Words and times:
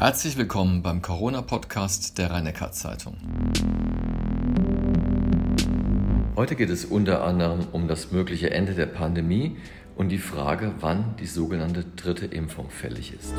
Herzlich 0.00 0.38
willkommen 0.38 0.82
beim 0.82 1.02
Corona-Podcast 1.02 2.16
der 2.16 2.30
rhein 2.30 2.50
zeitung 2.72 3.18
Heute 6.36 6.56
geht 6.56 6.70
es 6.70 6.86
unter 6.86 7.22
anderem 7.22 7.66
um 7.72 7.86
das 7.86 8.10
mögliche 8.10 8.48
Ende 8.48 8.72
der 8.72 8.86
Pandemie 8.86 9.58
und 9.96 10.08
die 10.08 10.16
Frage, 10.16 10.74
wann 10.80 11.16
die 11.20 11.26
sogenannte 11.26 11.84
dritte 11.84 12.24
Impfung 12.24 12.70
fällig 12.70 13.12
ist. 13.12 13.34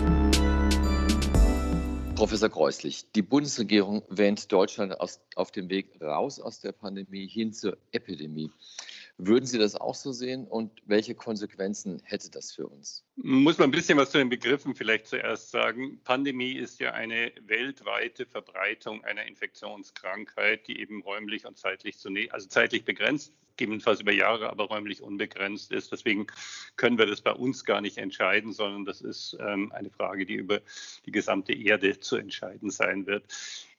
Professor 2.14 2.50
Kreuslich, 2.50 3.12
die 3.16 3.24
Bundesregierung 3.24 4.04
wähnt 4.10 4.52
Deutschland 4.52 5.02
aus, 5.02 5.20
auf 5.36 5.50
dem 5.50 5.68
Weg 5.68 6.00
raus 6.00 6.40
aus 6.40 6.60
der 6.60 6.74
Pandemie 6.74 7.28
hin 7.28 7.54
zur 7.54 7.76
Epidemie. 7.92 8.52
Würden 9.18 9.48
Sie 9.48 9.58
das 9.58 9.76
auch 9.76 9.96
so 9.96 10.12
sehen 10.12 10.46
und 10.46 10.72
welche 10.86 11.16
Konsequenzen 11.16 12.04
hätte 12.04 12.30
das 12.30 12.52
für 12.52 12.68
uns? 12.68 13.04
Muss 13.24 13.60
man 13.60 13.68
ein 13.68 13.72
bisschen 13.72 14.00
was 14.00 14.10
zu 14.10 14.18
den 14.18 14.30
Begriffen 14.30 14.74
vielleicht 14.74 15.06
zuerst 15.06 15.52
sagen. 15.52 16.02
Pandemie 16.04 16.54
ist 16.54 16.80
ja 16.80 16.94
eine 16.94 17.32
weltweite 17.46 18.26
Verbreitung 18.26 19.04
einer 19.04 19.28
Infektionskrankheit, 19.28 20.68
die 20.68 20.80
eben 20.80 21.04
räumlich 21.04 21.46
und 21.46 21.56
zeitlich 21.56 22.00
zunächst, 22.00 22.34
also 22.34 22.48
zeitlich 22.48 22.84
begrenzt, 22.84 23.32
gegebenenfalls 23.58 24.02
über 24.02 24.12
Jahre, 24.12 24.50
aber 24.50 24.64
räumlich 24.64 25.04
unbegrenzt 25.04 25.72
ist. 25.72 25.92
Deswegen 25.92 26.26
können 26.78 26.98
wir 26.98 27.06
das 27.06 27.22
bei 27.22 27.34
uns 27.34 27.64
gar 27.64 27.80
nicht 27.80 28.00
entscheiden, 28.00 28.54
sondern 28.54 28.86
das 28.86 29.02
ist 29.02 29.38
ähm, 29.40 29.72
eine 29.72 29.92
Frage, 29.92 30.26
die 30.26 30.34
über 30.34 30.60
die 31.06 31.12
gesamte 31.12 31.54
Erde 31.54 32.00
zu 32.00 32.16
entscheiden 32.16 32.72
sein 32.72 33.06
wird. 33.06 33.26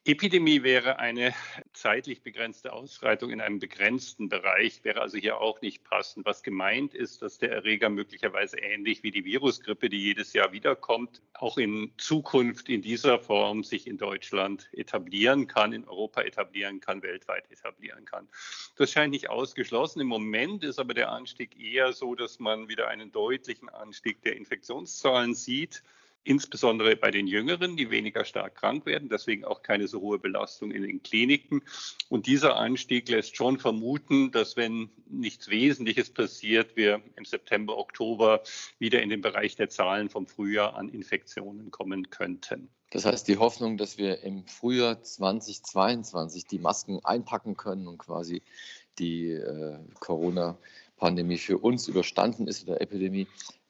Epidemie 0.05 0.65
wäre 0.65 0.99
eine 0.99 1.33
zeitlich 1.73 2.23
begrenzte 2.23 2.73
Ausbreitung 2.73 3.31
in 3.31 3.41
einem 3.41 3.61
begrenzten 3.61 4.29
Bereich, 4.29 4.83
wäre 4.83 5.01
also 5.01 5.17
hier 5.17 5.39
auch 5.39 5.61
nicht 5.63 5.85
passend. 5.85 6.27
Was 6.27 6.43
gemeint 6.43 6.93
ist, 6.93 7.23
dass 7.23 7.39
der 7.39 7.53
Erreger 7.53 7.89
möglicherweise 7.89 8.59
ähnlich 8.59 9.05
wie 9.05 9.13
die 9.13 9.25
Virusgrippe, 9.33 9.89
die 9.89 9.99
jedes 9.99 10.35
Jahr 10.35 10.53
wiederkommt, 10.53 11.23
auch 11.33 11.57
in 11.57 11.93
Zukunft 11.97 12.69
in 12.69 12.83
dieser 12.83 13.19
Form 13.19 13.65
sich 13.65 13.87
in 13.87 13.97
Deutschland 13.97 14.69
etablieren 14.73 15.47
kann, 15.47 15.73
in 15.73 15.89
Europa 15.89 16.21
etablieren 16.21 16.81
kann, 16.81 17.03
weltweit 17.03 17.51
etablieren 17.51 18.05
kann. 18.05 18.29
Das 18.77 18.93
scheint 18.93 19.13
nicht 19.13 19.31
ausgeschlossen. 19.31 20.01
Im 20.01 20.09
Moment 20.09 20.65
ist 20.65 20.79
aber 20.79 20.93
der 20.93 21.11
Anstieg 21.11 21.59
eher 21.59 21.95
so, 21.95 22.15
dass 22.15 22.41
man 22.41 22.69
wieder 22.69 22.89
einen 22.89 23.11
deutlichen 23.11 23.71
Anstieg 23.71 24.21
der 24.23 24.37
Infektionszahlen 24.37 25.35
sieht 25.35 25.83
insbesondere 26.25 26.97
bei 26.97 27.11
den 27.11 27.27
Jüngeren, 27.27 27.77
die 27.77 27.91
weniger 27.91 28.25
stark 28.25 28.57
krank 28.57 28.87
werden, 28.87 29.09
deswegen 29.09 29.45
auch 29.45 29.63
keine 29.63 29.89
so 29.89 30.01
hohe 30.01 30.19
Belastung 30.19 30.71
in 30.71 30.83
den 30.83 31.03
Kliniken. 31.03 31.63
Und 32.09 32.27
dieser 32.27 32.57
Anstieg 32.57 33.09
lässt 33.09 33.37
schon 33.37 33.59
vermuten, 33.59 34.31
dass 34.31 34.57
wenn 34.57 34.91
nichts 35.09 35.49
Wesentliches 35.49 36.11
passiert, 36.11 36.77
wir 36.77 37.03
im 37.17 37.25
September, 37.25 37.77
Oktober 37.77 38.43
wieder 38.79 39.03
in 39.03 39.09
den 39.09 39.21
Bereich 39.21 39.57
der 39.57 39.69
Zahlen 39.69 40.09
vom 40.11 40.27
Frühjahr 40.27 40.75
an 40.75 40.89
Infektionen 40.89 41.71
kommen 41.71 42.11
könnten. 42.11 42.69
Das 42.91 43.07
heißt, 43.07 43.27
die 43.27 43.39
Hoffnung, 43.39 43.79
dass 43.79 43.97
wir 43.97 44.23
im 44.23 44.47
Frühjahr 44.47 45.03
2022 45.03 46.47
die 46.47 46.59
Masken 46.59 47.01
einpacken 47.05 47.57
können 47.57 47.89
und 47.89 47.99
quasi 47.99 48.43
die 48.99 49.31
äh, 49.31 49.79
Corona-Pandemie 49.99 51.39
für 51.39 51.59
uns 51.59 51.89
überstanden 51.89 52.47
ist 52.47 52.69
oder 52.69 52.83
Epidemie, 52.83 53.27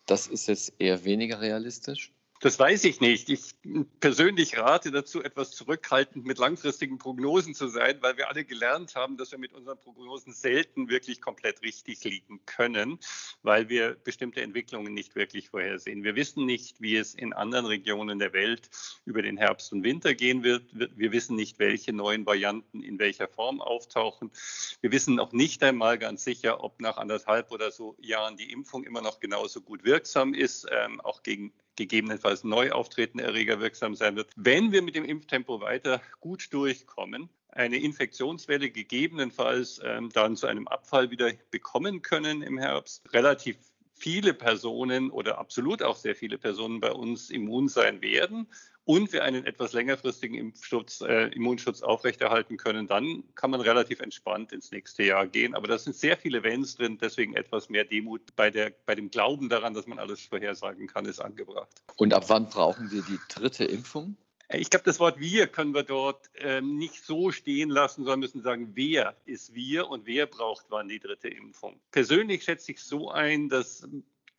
das 0.06 0.26
ist 0.26 0.48
jetzt 0.48 0.74
eher 0.80 1.04
weniger 1.04 1.40
realistisch? 1.40 2.12
Das 2.42 2.58
weiß 2.58 2.82
ich 2.86 3.00
nicht. 3.00 3.30
Ich 3.30 3.54
persönlich 4.00 4.58
rate 4.58 4.90
dazu, 4.90 5.22
etwas 5.22 5.52
zurückhaltend 5.52 6.26
mit 6.26 6.38
langfristigen 6.38 6.98
Prognosen 6.98 7.54
zu 7.54 7.68
sein, 7.68 7.98
weil 8.00 8.16
wir 8.16 8.28
alle 8.28 8.44
gelernt 8.44 8.96
haben, 8.96 9.16
dass 9.16 9.30
wir 9.30 9.38
mit 9.38 9.52
unseren 9.52 9.78
Prognosen 9.78 10.32
selten 10.32 10.88
wirklich 10.88 11.20
komplett 11.20 11.62
richtig 11.62 12.02
liegen 12.02 12.44
können, 12.44 12.98
weil 13.44 13.68
wir 13.68 13.94
bestimmte 13.94 14.42
Entwicklungen 14.42 14.92
nicht 14.92 15.14
wirklich 15.14 15.50
vorhersehen. 15.50 16.02
Wir 16.02 16.16
wissen 16.16 16.44
nicht, 16.44 16.80
wie 16.80 16.96
es 16.96 17.14
in 17.14 17.32
anderen 17.32 17.66
Regionen 17.66 18.18
der 18.18 18.32
Welt 18.32 18.70
über 19.04 19.22
den 19.22 19.36
Herbst 19.36 19.72
und 19.72 19.84
Winter 19.84 20.12
gehen 20.12 20.42
wird. 20.42 20.64
Wir 20.72 21.12
wissen 21.12 21.36
nicht, 21.36 21.60
welche 21.60 21.92
neuen 21.92 22.26
Varianten 22.26 22.82
in 22.82 22.98
welcher 22.98 23.28
Form 23.28 23.60
auftauchen. 23.60 24.32
Wir 24.80 24.90
wissen 24.90 25.14
noch 25.14 25.30
nicht 25.30 25.62
einmal 25.62 25.96
ganz 25.96 26.24
sicher, 26.24 26.64
ob 26.64 26.80
nach 26.80 26.96
anderthalb 26.96 27.52
oder 27.52 27.70
so 27.70 27.94
Jahren 28.00 28.36
die 28.36 28.50
Impfung 28.50 28.82
immer 28.82 29.00
noch 29.00 29.20
genauso 29.20 29.60
gut 29.60 29.84
wirksam 29.84 30.34
ist, 30.34 30.66
ähm, 30.72 31.00
auch 31.02 31.22
gegen 31.22 31.52
gegebenenfalls 31.76 32.44
neu 32.44 32.70
auftretende 32.72 33.24
Erreger 33.24 33.60
wirksam 33.60 33.94
sein 33.94 34.16
wird. 34.16 34.30
Wenn 34.36 34.72
wir 34.72 34.82
mit 34.82 34.94
dem 34.94 35.04
Impftempo 35.04 35.60
weiter 35.60 36.00
gut 36.20 36.52
durchkommen, 36.52 37.28
eine 37.48 37.78
Infektionswelle 37.78 38.70
gegebenenfalls 38.70 39.80
ähm, 39.84 40.10
dann 40.10 40.36
zu 40.36 40.46
einem 40.46 40.68
Abfall 40.68 41.10
wieder 41.10 41.32
bekommen 41.50 42.02
können 42.02 42.42
im 42.42 42.58
Herbst, 42.58 43.02
relativ 43.12 43.56
viele 43.94 44.34
Personen 44.34 45.10
oder 45.10 45.38
absolut 45.38 45.82
auch 45.82 45.96
sehr 45.96 46.16
viele 46.16 46.38
Personen 46.38 46.80
bei 46.80 46.90
uns 46.90 47.30
immun 47.30 47.68
sein 47.68 48.02
werden 48.02 48.48
und 48.84 49.12
wir 49.12 49.24
einen 49.24 49.44
etwas 49.44 49.72
längerfristigen 49.72 50.36
Impfschutz, 50.36 51.00
äh, 51.02 51.28
Immunschutz 51.28 51.82
aufrechterhalten 51.82 52.56
können, 52.56 52.86
dann 52.86 53.24
kann 53.34 53.50
man 53.50 53.60
relativ 53.60 54.00
entspannt 54.00 54.52
ins 54.52 54.70
nächste 54.72 55.04
Jahr 55.04 55.26
gehen. 55.26 55.54
Aber 55.54 55.68
da 55.68 55.78
sind 55.78 55.94
sehr 55.94 56.16
viele 56.16 56.42
Wenns 56.42 56.76
drin, 56.76 56.98
deswegen 57.00 57.34
etwas 57.34 57.68
mehr 57.68 57.84
Demut 57.84 58.34
bei, 58.34 58.50
der, 58.50 58.72
bei 58.86 58.94
dem 58.94 59.10
Glauben 59.10 59.48
daran, 59.48 59.74
dass 59.74 59.86
man 59.86 59.98
alles 59.98 60.20
vorhersagen 60.22 60.86
kann, 60.86 61.06
ist 61.06 61.20
angebracht. 61.20 61.82
Und 61.96 62.12
ab 62.12 62.24
wann 62.28 62.48
brauchen 62.48 62.90
wir 62.90 63.02
die 63.02 63.18
dritte 63.28 63.64
Impfung? 63.64 64.16
Ich 64.54 64.68
glaube, 64.68 64.84
das 64.84 65.00
Wort 65.00 65.18
wir 65.18 65.46
können 65.46 65.72
wir 65.72 65.82
dort 65.82 66.28
ähm, 66.34 66.76
nicht 66.76 67.04
so 67.04 67.30
stehen 67.30 67.70
lassen, 67.70 68.02
sondern 68.02 68.20
müssen 68.20 68.42
sagen, 68.42 68.72
wer 68.74 69.16
ist 69.24 69.54
wir 69.54 69.88
und 69.88 70.04
wer 70.04 70.26
braucht 70.26 70.66
wann 70.68 70.88
die 70.88 70.98
dritte 70.98 71.28
Impfung. 71.28 71.80
Persönlich 71.90 72.44
schätze 72.44 72.72
ich 72.72 72.82
so 72.82 73.10
ein, 73.10 73.48
dass 73.48 73.88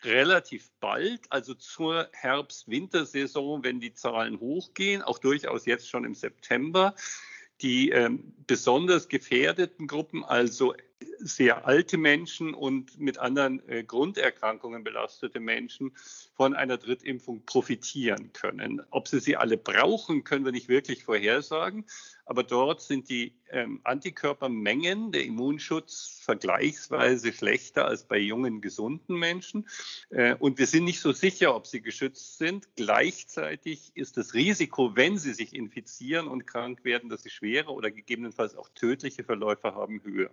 relativ 0.04 0.72
bald, 0.80 1.22
also 1.30 1.54
zur 1.54 2.10
Herbst-Wintersaison, 2.14 3.64
wenn 3.64 3.80
die 3.80 3.94
Zahlen 3.94 4.40
hochgehen, 4.40 5.02
auch 5.02 5.20
durchaus 5.20 5.66
jetzt 5.66 5.90
schon 5.90 6.06
im 6.06 6.16
September, 6.16 6.96
die 7.62 7.90
ähm, 7.90 8.34
besonders 8.46 9.08
gefährdeten 9.08 9.88
Gruppen, 9.88 10.24
also 10.24 10.76
sehr 11.20 11.66
alte 11.66 11.98
Menschen 11.98 12.54
und 12.54 13.00
mit 13.00 13.18
anderen 13.18 13.68
äh, 13.68 13.84
Grunderkrankungen 13.84 14.84
belastete 14.84 15.40
Menschen 15.40 15.92
von 16.36 16.56
einer 16.56 16.78
Drittimpfung 16.78 17.46
profitieren 17.46 18.34
können. 18.34 18.82
Ob 18.90 19.08
sie 19.08 19.20
sie 19.20 19.38
alle 19.38 19.58
brauchen, 19.58 20.24
können 20.24 20.46
wir 20.46 20.52
nicht 20.52 20.70
wirklich 20.70 21.04
vorhersagen. 21.04 21.86
Aber 22.26 22.44
dort 22.44 22.82
sind 22.82 23.10
die 23.10 23.34
ähm, 23.50 23.82
Antikörpermengen, 23.84 25.12
der 25.12 25.26
Immunschutz 25.26 26.22
vergleichsweise 26.24 27.34
schlechter 27.34 27.86
als 27.86 28.06
bei 28.06 28.18
jungen, 28.18 28.62
gesunden 28.62 29.18
Menschen. 29.18 29.68
Äh, 30.10 30.36
und 30.36 30.58
wir 30.58 30.68
sind 30.68 30.86
nicht 30.86 31.02
so 31.02 31.12
sicher, 31.12 31.54
ob 31.54 31.68
sie 31.68 31.82
geschützt 31.82 32.38
sind. 32.38 32.68
Gleichzeitig 32.76 33.92
ist 33.96 34.16
das 34.16 34.34
Risiko, 34.34 34.96
wenn 34.96 35.18
sie 35.18 35.34
sich 35.34 35.54
infizieren 35.54 36.28
und 36.28 36.48
krank 36.48 36.86
werden, 36.86 37.10
dass 37.10 37.24
sie 37.24 37.30
schwere 37.30 37.72
oder 37.72 37.92
gegebenenfalls 37.92 38.56
auch 38.56 38.70
tödliche 38.70 39.24
Verläufe 39.24 39.76
haben, 39.76 40.02
höher. 40.04 40.32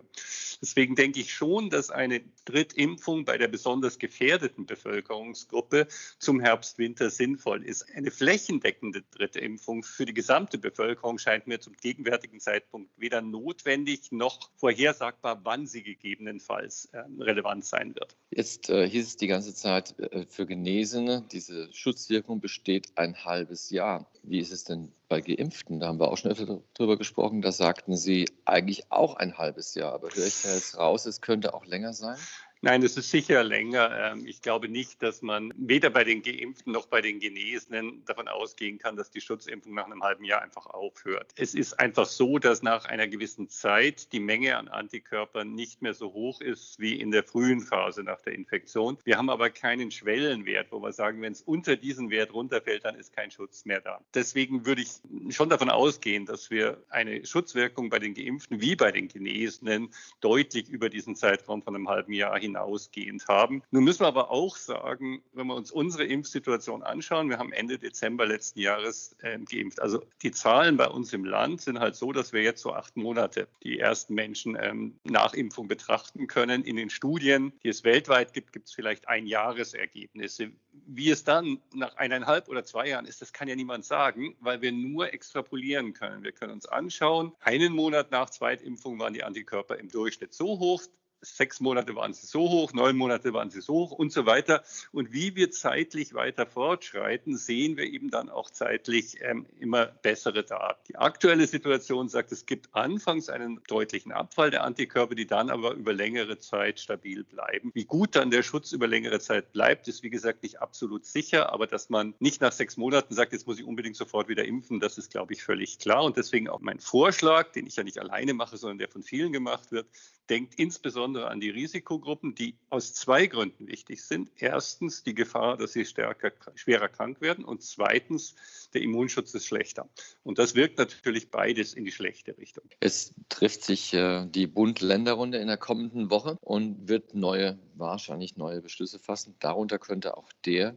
Deswegen 0.61 0.95
denke 0.95 1.19
ich 1.19 1.33
schon, 1.33 1.69
dass 1.69 1.89
eine 1.89 2.21
Drittimpfung 2.45 3.25
bei 3.25 3.37
der 3.37 3.47
besonders 3.47 3.97
gefährdeten 3.97 4.65
Bevölkerungsgruppe 4.65 5.87
zum 6.19 6.39
Herbst-Winter 6.39 7.09
sinnvoll 7.09 7.63
ist. 7.63 7.87
Eine 7.95 8.11
flächendeckende 8.11 9.03
Drittimpfung 9.11 9.83
für 9.83 10.05
die 10.05 10.13
gesamte 10.13 10.59
Bevölkerung 10.59 11.17
scheint 11.17 11.47
mir 11.47 11.59
zum 11.59 11.73
gegenwärtigen 11.73 12.39
Zeitpunkt 12.39 12.91
weder 12.97 13.21
notwendig 13.21 14.11
noch 14.11 14.51
vorhersagbar, 14.55 15.41
wann 15.43 15.65
sie 15.65 15.81
gegebenenfalls 15.81 16.85
äh, 16.91 17.03
relevant 17.19 17.65
sein 17.65 17.95
wird. 17.95 18.15
Jetzt 18.29 18.69
äh, 18.69 18.87
hieß 18.87 19.07
es 19.07 19.17
die 19.17 19.27
ganze 19.27 19.55
Zeit, 19.55 19.97
äh, 19.99 20.25
für 20.27 20.45
Genesene, 20.45 21.25
diese 21.31 21.73
Schutzwirkung 21.73 22.39
besteht 22.39 22.91
ein 22.95 23.25
halbes 23.25 23.71
Jahr. 23.71 24.09
Wie 24.23 24.39
ist 24.39 24.51
es 24.51 24.63
denn 24.63 24.91
bei 25.11 25.19
Geimpften? 25.19 25.81
Da 25.81 25.87
haben 25.87 25.99
wir 25.99 26.09
auch 26.09 26.17
schon 26.17 26.31
öfter 26.31 26.61
drüber 26.73 26.97
gesprochen. 26.97 27.41
Da 27.41 27.51
sagten 27.51 27.97
Sie 27.97 28.29
eigentlich 28.45 28.89
auch 28.91 29.15
ein 29.15 29.37
halbes 29.37 29.75
Jahr. 29.75 29.91
Aber 29.93 30.07
höre 30.07 30.25
ich 30.25 30.43
jetzt 30.45 30.77
raus, 30.77 31.05
es 31.05 31.19
könnte 31.19 31.53
auch 31.53 31.65
länger 31.65 31.91
sein? 31.91 32.17
Nein, 32.63 32.83
es 32.83 32.95
ist 32.95 33.09
sicher 33.09 33.43
länger. 33.43 33.89
Ähm, 33.91 34.27
ich 34.27 34.43
glaube 34.43 34.69
nicht, 34.69 35.01
dass 35.01 35.23
man 35.23 35.51
weder 35.57 35.89
bei 35.89 36.03
den 36.03 36.21
Geimpften 36.21 36.71
noch 36.71 36.85
bei 36.85 37.01
den 37.01 37.19
Genesenen 37.19 38.05
davon 38.05 38.27
ausgehen 38.27 38.77
kann, 38.77 38.95
dass 38.95 39.09
die 39.09 39.19
Schutzimpfung 39.19 39.73
nach 39.73 39.87
einem 39.87 40.03
halben 40.03 40.23
Jahr 40.25 40.43
einfach 40.43 40.67
aufhört. 40.67 41.31
Es 41.37 41.55
ist 41.55 41.79
einfach 41.79 42.05
so, 42.05 42.37
dass 42.37 42.61
nach 42.61 42.85
einer 42.85 43.07
gewissen 43.07 43.49
Zeit 43.49 44.13
die 44.13 44.19
Menge 44.19 44.57
an 44.57 44.67
Antikörpern 44.67 45.55
nicht 45.55 45.81
mehr 45.81 45.95
so 45.95 46.13
hoch 46.13 46.39
ist 46.39 46.79
wie 46.79 47.01
in 47.01 47.09
der 47.09 47.23
frühen 47.23 47.61
Phase 47.61 48.03
nach 48.03 48.21
der 48.21 48.33
Infektion. 48.33 48.99
Wir 49.05 49.17
haben 49.17 49.31
aber 49.31 49.49
keinen 49.49 49.89
Schwellenwert, 49.89 50.67
wo 50.71 50.79
wir 50.83 50.93
sagen, 50.93 51.19
wenn 51.23 51.33
es 51.33 51.41
unter 51.41 51.75
diesen 51.75 52.11
Wert 52.11 52.31
runterfällt, 52.31 52.85
dann 52.85 52.93
ist 52.93 53.11
kein 53.11 53.31
Schutz 53.31 53.65
mehr 53.65 53.81
da. 53.81 54.01
Deswegen 54.13 54.67
würde 54.67 54.83
ich 54.83 55.01
schon 55.35 55.49
davon 55.49 55.71
ausgehen, 55.71 56.27
dass 56.27 56.51
wir 56.51 56.83
eine 56.89 57.25
Schutzwirkung 57.25 57.89
bei 57.89 57.97
den 57.97 58.13
Geimpften 58.13 58.61
wie 58.61 58.75
bei 58.75 58.91
den 58.91 59.07
Genesenen 59.07 59.89
deutlich 60.19 60.69
über 60.69 60.89
diesen 60.89 61.15
Zeitraum 61.15 61.63
von 61.63 61.73
einem 61.73 61.89
halben 61.89 62.13
Jahr 62.13 62.37
hin 62.39 62.50
hinausgehend 62.51 63.27
haben. 63.27 63.63
Nun 63.71 63.83
müssen 63.83 64.01
wir 64.01 64.07
aber 64.07 64.29
auch 64.29 64.55
sagen, 64.55 65.21
wenn 65.33 65.47
wir 65.47 65.55
uns 65.55 65.71
unsere 65.71 66.05
Impfsituation 66.05 66.83
anschauen, 66.83 67.29
wir 67.29 67.37
haben 67.37 67.53
Ende 67.53 67.77
Dezember 67.77 68.25
letzten 68.25 68.59
Jahres 68.59 69.15
äh, 69.21 69.39
geimpft. 69.39 69.81
Also 69.81 70.03
die 70.21 70.31
Zahlen 70.31 70.77
bei 70.77 70.87
uns 70.87 71.13
im 71.13 71.25
Land 71.25 71.61
sind 71.61 71.79
halt 71.79 71.95
so, 71.95 72.11
dass 72.11 72.33
wir 72.33 72.41
jetzt 72.41 72.61
so 72.61 72.73
acht 72.73 72.97
Monate 72.97 73.47
die 73.63 73.79
ersten 73.79 74.13
Menschen 74.13 74.57
ähm, 74.59 74.99
nach 75.03 75.33
Impfung 75.33 75.67
betrachten 75.67 76.27
können. 76.27 76.63
In 76.63 76.75
den 76.75 76.89
Studien, 76.89 77.53
die 77.63 77.69
es 77.69 77.83
weltweit 77.83 78.33
gibt, 78.33 78.51
gibt 78.51 78.67
es 78.67 78.73
vielleicht 78.73 79.07
ein 79.07 79.25
Jahresergebnisse. 79.25 80.51
Wie 80.85 81.09
es 81.09 81.23
dann 81.23 81.59
nach 81.73 81.95
eineinhalb 81.95 82.49
oder 82.49 82.63
zwei 82.65 82.89
Jahren 82.89 83.05
ist, 83.05 83.21
das 83.21 83.33
kann 83.33 83.47
ja 83.47 83.55
niemand 83.55 83.85
sagen, 83.85 84.35
weil 84.39 84.61
wir 84.61 84.71
nur 84.71 85.13
extrapolieren 85.13 85.93
können. 85.93 86.23
Wir 86.23 86.31
können 86.31 86.53
uns 86.53 86.65
anschauen, 86.65 87.33
einen 87.41 87.73
Monat 87.73 88.11
nach 88.11 88.29
Zweitimpfung 88.29 88.99
waren 88.99 89.13
die 89.13 89.23
Antikörper 89.23 89.77
im 89.77 89.89
Durchschnitt 89.89 90.33
so 90.33 90.59
hoch, 90.59 90.81
sechs 91.21 91.59
Monate 91.59 91.95
waren 91.95 92.13
sie 92.13 92.25
so 92.25 92.49
hoch, 92.49 92.73
neun 92.73 92.97
Monate 92.97 93.33
waren 93.33 93.49
sie 93.49 93.61
so 93.61 93.73
hoch 93.73 93.91
und 93.91 94.11
so 94.11 94.25
weiter. 94.25 94.63
Und 94.91 95.13
wie 95.13 95.35
wir 95.35 95.51
zeitlich 95.51 96.13
weiter 96.13 96.45
fortschreiten, 96.45 97.37
sehen 97.37 97.77
wir 97.77 97.85
eben 97.85 98.09
dann 98.09 98.29
auch 98.29 98.49
zeitlich 98.49 99.19
ähm, 99.21 99.45
immer 99.59 99.85
bessere 99.85 100.43
Daten. 100.43 100.81
Die 100.89 100.97
aktuelle 100.97 101.47
Situation 101.47 102.09
sagt, 102.09 102.31
es 102.31 102.45
gibt 102.45 102.73
anfangs 102.73 103.29
einen 103.29 103.61
deutlichen 103.67 104.11
Abfall 104.11 104.51
der 104.51 104.63
Antikörper, 104.63 105.15
die 105.15 105.27
dann 105.27 105.49
aber 105.49 105.73
über 105.73 105.93
längere 105.93 106.39
Zeit 106.39 106.79
stabil 106.79 107.23
bleiben. 107.23 107.71
Wie 107.73 107.85
gut 107.85 108.15
dann 108.15 108.31
der 108.31 108.43
Schutz 108.43 108.71
über 108.71 108.87
längere 108.87 109.19
Zeit 109.19 109.51
bleibt, 109.53 109.87
ist 109.87 110.03
wie 110.03 110.09
gesagt 110.09 110.43
nicht 110.43 110.61
absolut 110.61 111.05
sicher, 111.05 111.51
aber 111.53 111.67
dass 111.67 111.89
man 111.89 112.15
nicht 112.19 112.41
nach 112.41 112.51
sechs 112.51 112.77
Monaten 112.77 113.13
sagt, 113.13 113.33
jetzt 113.33 113.47
muss 113.47 113.59
ich 113.59 113.65
unbedingt 113.65 113.95
sofort 113.95 114.27
wieder 114.27 114.45
impfen, 114.45 114.79
das 114.79 114.97
ist, 114.97 115.11
glaube 115.11 115.33
ich, 115.33 115.43
völlig 115.43 115.79
klar. 115.79 116.03
Und 116.03 116.17
deswegen 116.17 116.49
auch 116.49 116.59
mein 116.59 116.79
Vorschlag, 116.79 117.51
den 117.51 117.67
ich 117.67 117.75
ja 117.75 117.83
nicht 117.83 117.99
alleine 117.99 118.33
mache, 118.33 118.57
sondern 118.57 118.79
der 118.79 118.89
von 118.89 119.03
vielen 119.03 119.31
gemacht 119.31 119.71
wird, 119.71 119.87
denkt 120.29 120.55
insbesondere 120.55 121.10
an 121.17 121.39
die 121.39 121.49
Risikogruppen, 121.49 122.35
die 122.35 122.55
aus 122.69 122.93
zwei 122.93 123.27
Gründen 123.27 123.67
wichtig 123.67 124.03
sind. 124.03 124.29
Erstens 124.37 125.03
die 125.03 125.13
Gefahr, 125.13 125.57
dass 125.57 125.73
sie 125.73 125.85
stärker, 125.85 126.31
schwerer 126.55 126.87
krank 126.87 127.21
werden 127.21 127.45
und 127.45 127.61
zweitens 127.61 128.35
der 128.73 128.81
Immunschutz 128.81 129.33
ist 129.33 129.45
schlechter. 129.45 129.89
Und 130.23 130.39
das 130.39 130.55
wirkt 130.55 130.77
natürlich 130.77 131.29
beides 131.29 131.73
in 131.73 131.85
die 131.85 131.91
schlechte 131.91 132.37
Richtung. 132.37 132.63
Es 132.79 133.13
trifft 133.29 133.63
sich 133.63 133.93
äh, 133.93 134.25
die 134.27 134.47
Bund-Länder-Runde 134.47 135.37
in 135.37 135.47
der 135.47 135.57
kommenden 135.57 136.09
Woche 136.09 136.37
und 136.41 136.87
wird 136.87 137.13
neue, 137.13 137.59
wahrscheinlich 137.75 138.37
neue 138.37 138.61
Beschlüsse 138.61 138.99
fassen. 138.99 139.35
Darunter 139.39 139.79
könnte 139.79 140.17
auch 140.17 140.31
der 140.45 140.75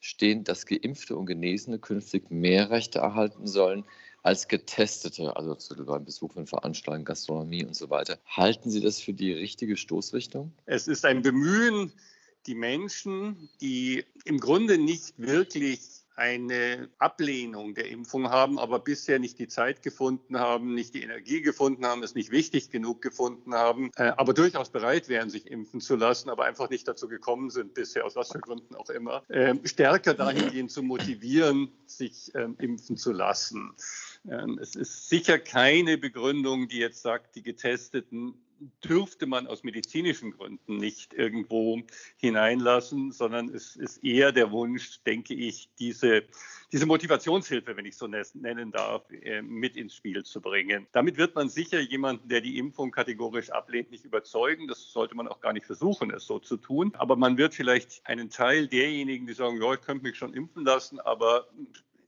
stehen, 0.00 0.44
dass 0.44 0.66
Geimpfte 0.66 1.16
und 1.16 1.26
Genesene 1.26 1.78
künftig 1.78 2.30
mehr 2.30 2.70
Rechte 2.70 3.00
erhalten 3.00 3.46
sollen 3.46 3.84
als 4.24 4.48
Getestete, 4.48 5.36
also 5.36 5.56
beim 5.84 6.04
Besuch 6.04 6.32
von 6.32 6.46
Veranstaltungen, 6.46 7.04
Gastronomie 7.04 7.64
und 7.64 7.76
so 7.76 7.90
weiter. 7.90 8.18
Halten 8.26 8.70
Sie 8.70 8.80
das 8.80 8.98
für 8.98 9.12
die 9.12 9.32
richtige 9.32 9.76
Stoßrichtung? 9.76 10.50
Es 10.64 10.88
ist 10.88 11.04
ein 11.04 11.22
Bemühen, 11.22 11.92
die 12.46 12.54
Menschen, 12.54 13.50
die 13.60 14.04
im 14.24 14.38
Grunde 14.38 14.78
nicht 14.78 15.18
wirklich 15.18 16.03
eine 16.16 16.88
Ablehnung 16.98 17.74
der 17.74 17.88
Impfung 17.88 18.30
haben, 18.30 18.58
aber 18.58 18.78
bisher 18.78 19.18
nicht 19.18 19.38
die 19.38 19.48
Zeit 19.48 19.82
gefunden 19.82 20.38
haben, 20.38 20.74
nicht 20.74 20.94
die 20.94 21.02
Energie 21.02 21.40
gefunden 21.40 21.84
haben, 21.84 22.02
es 22.02 22.14
nicht 22.14 22.30
wichtig 22.30 22.70
genug 22.70 23.02
gefunden 23.02 23.54
haben, 23.54 23.90
äh, 23.96 24.12
aber 24.16 24.34
durchaus 24.34 24.70
bereit 24.70 25.08
wären, 25.08 25.30
sich 25.30 25.50
impfen 25.50 25.80
zu 25.80 25.96
lassen, 25.96 26.30
aber 26.30 26.44
einfach 26.44 26.70
nicht 26.70 26.86
dazu 26.86 27.08
gekommen 27.08 27.50
sind, 27.50 27.74
bisher 27.74 28.04
aus 28.04 28.16
was 28.16 28.32
für 28.32 28.40
Gründen 28.40 28.74
auch 28.74 28.90
immer, 28.90 29.22
äh, 29.28 29.54
stärker 29.64 30.14
dahingehend 30.14 30.70
zu 30.70 30.82
motivieren, 30.82 31.72
sich 31.86 32.34
äh, 32.34 32.48
impfen 32.58 32.96
zu 32.96 33.12
lassen. 33.12 33.72
Ähm, 34.28 34.58
es 34.60 34.74
ist 34.74 35.08
sicher 35.08 35.38
keine 35.38 35.98
Begründung, 35.98 36.68
die 36.68 36.78
jetzt 36.78 37.02
sagt, 37.02 37.34
die 37.36 37.42
Getesteten 37.42 38.34
dürfte 38.82 39.26
man 39.26 39.46
aus 39.46 39.62
medizinischen 39.62 40.32
Gründen 40.32 40.76
nicht 40.76 41.14
irgendwo 41.14 41.82
hineinlassen, 42.16 43.12
sondern 43.12 43.48
es 43.48 43.76
ist 43.76 44.04
eher 44.04 44.32
der 44.32 44.50
Wunsch, 44.50 45.02
denke 45.04 45.34
ich, 45.34 45.68
diese, 45.78 46.24
diese 46.72 46.86
Motivationshilfe, 46.86 47.76
wenn 47.76 47.86
ich 47.86 47.96
so 47.96 48.06
nennen 48.06 48.72
darf, 48.72 49.10
äh, 49.10 49.42
mit 49.42 49.76
ins 49.76 49.94
Spiel 49.94 50.24
zu 50.24 50.40
bringen. 50.40 50.86
Damit 50.92 51.16
wird 51.16 51.34
man 51.34 51.48
sicher 51.48 51.80
jemanden, 51.80 52.28
der 52.28 52.40
die 52.40 52.58
Impfung 52.58 52.90
kategorisch 52.90 53.50
ablehnt, 53.50 53.90
nicht 53.90 54.04
überzeugen. 54.04 54.68
Das 54.68 54.92
sollte 54.92 55.14
man 55.14 55.28
auch 55.28 55.40
gar 55.40 55.52
nicht 55.52 55.66
versuchen, 55.66 56.10
es 56.10 56.26
so 56.26 56.38
zu 56.38 56.56
tun. 56.56 56.92
Aber 56.96 57.16
man 57.16 57.36
wird 57.36 57.54
vielleicht 57.54 58.06
einen 58.06 58.30
Teil 58.30 58.68
derjenigen, 58.68 59.26
die 59.26 59.34
sagen, 59.34 59.60
ja, 59.60 59.74
ich 59.74 59.80
könnte 59.80 60.04
mich 60.04 60.16
schon 60.16 60.34
impfen 60.34 60.64
lassen, 60.64 61.00
aber 61.00 61.48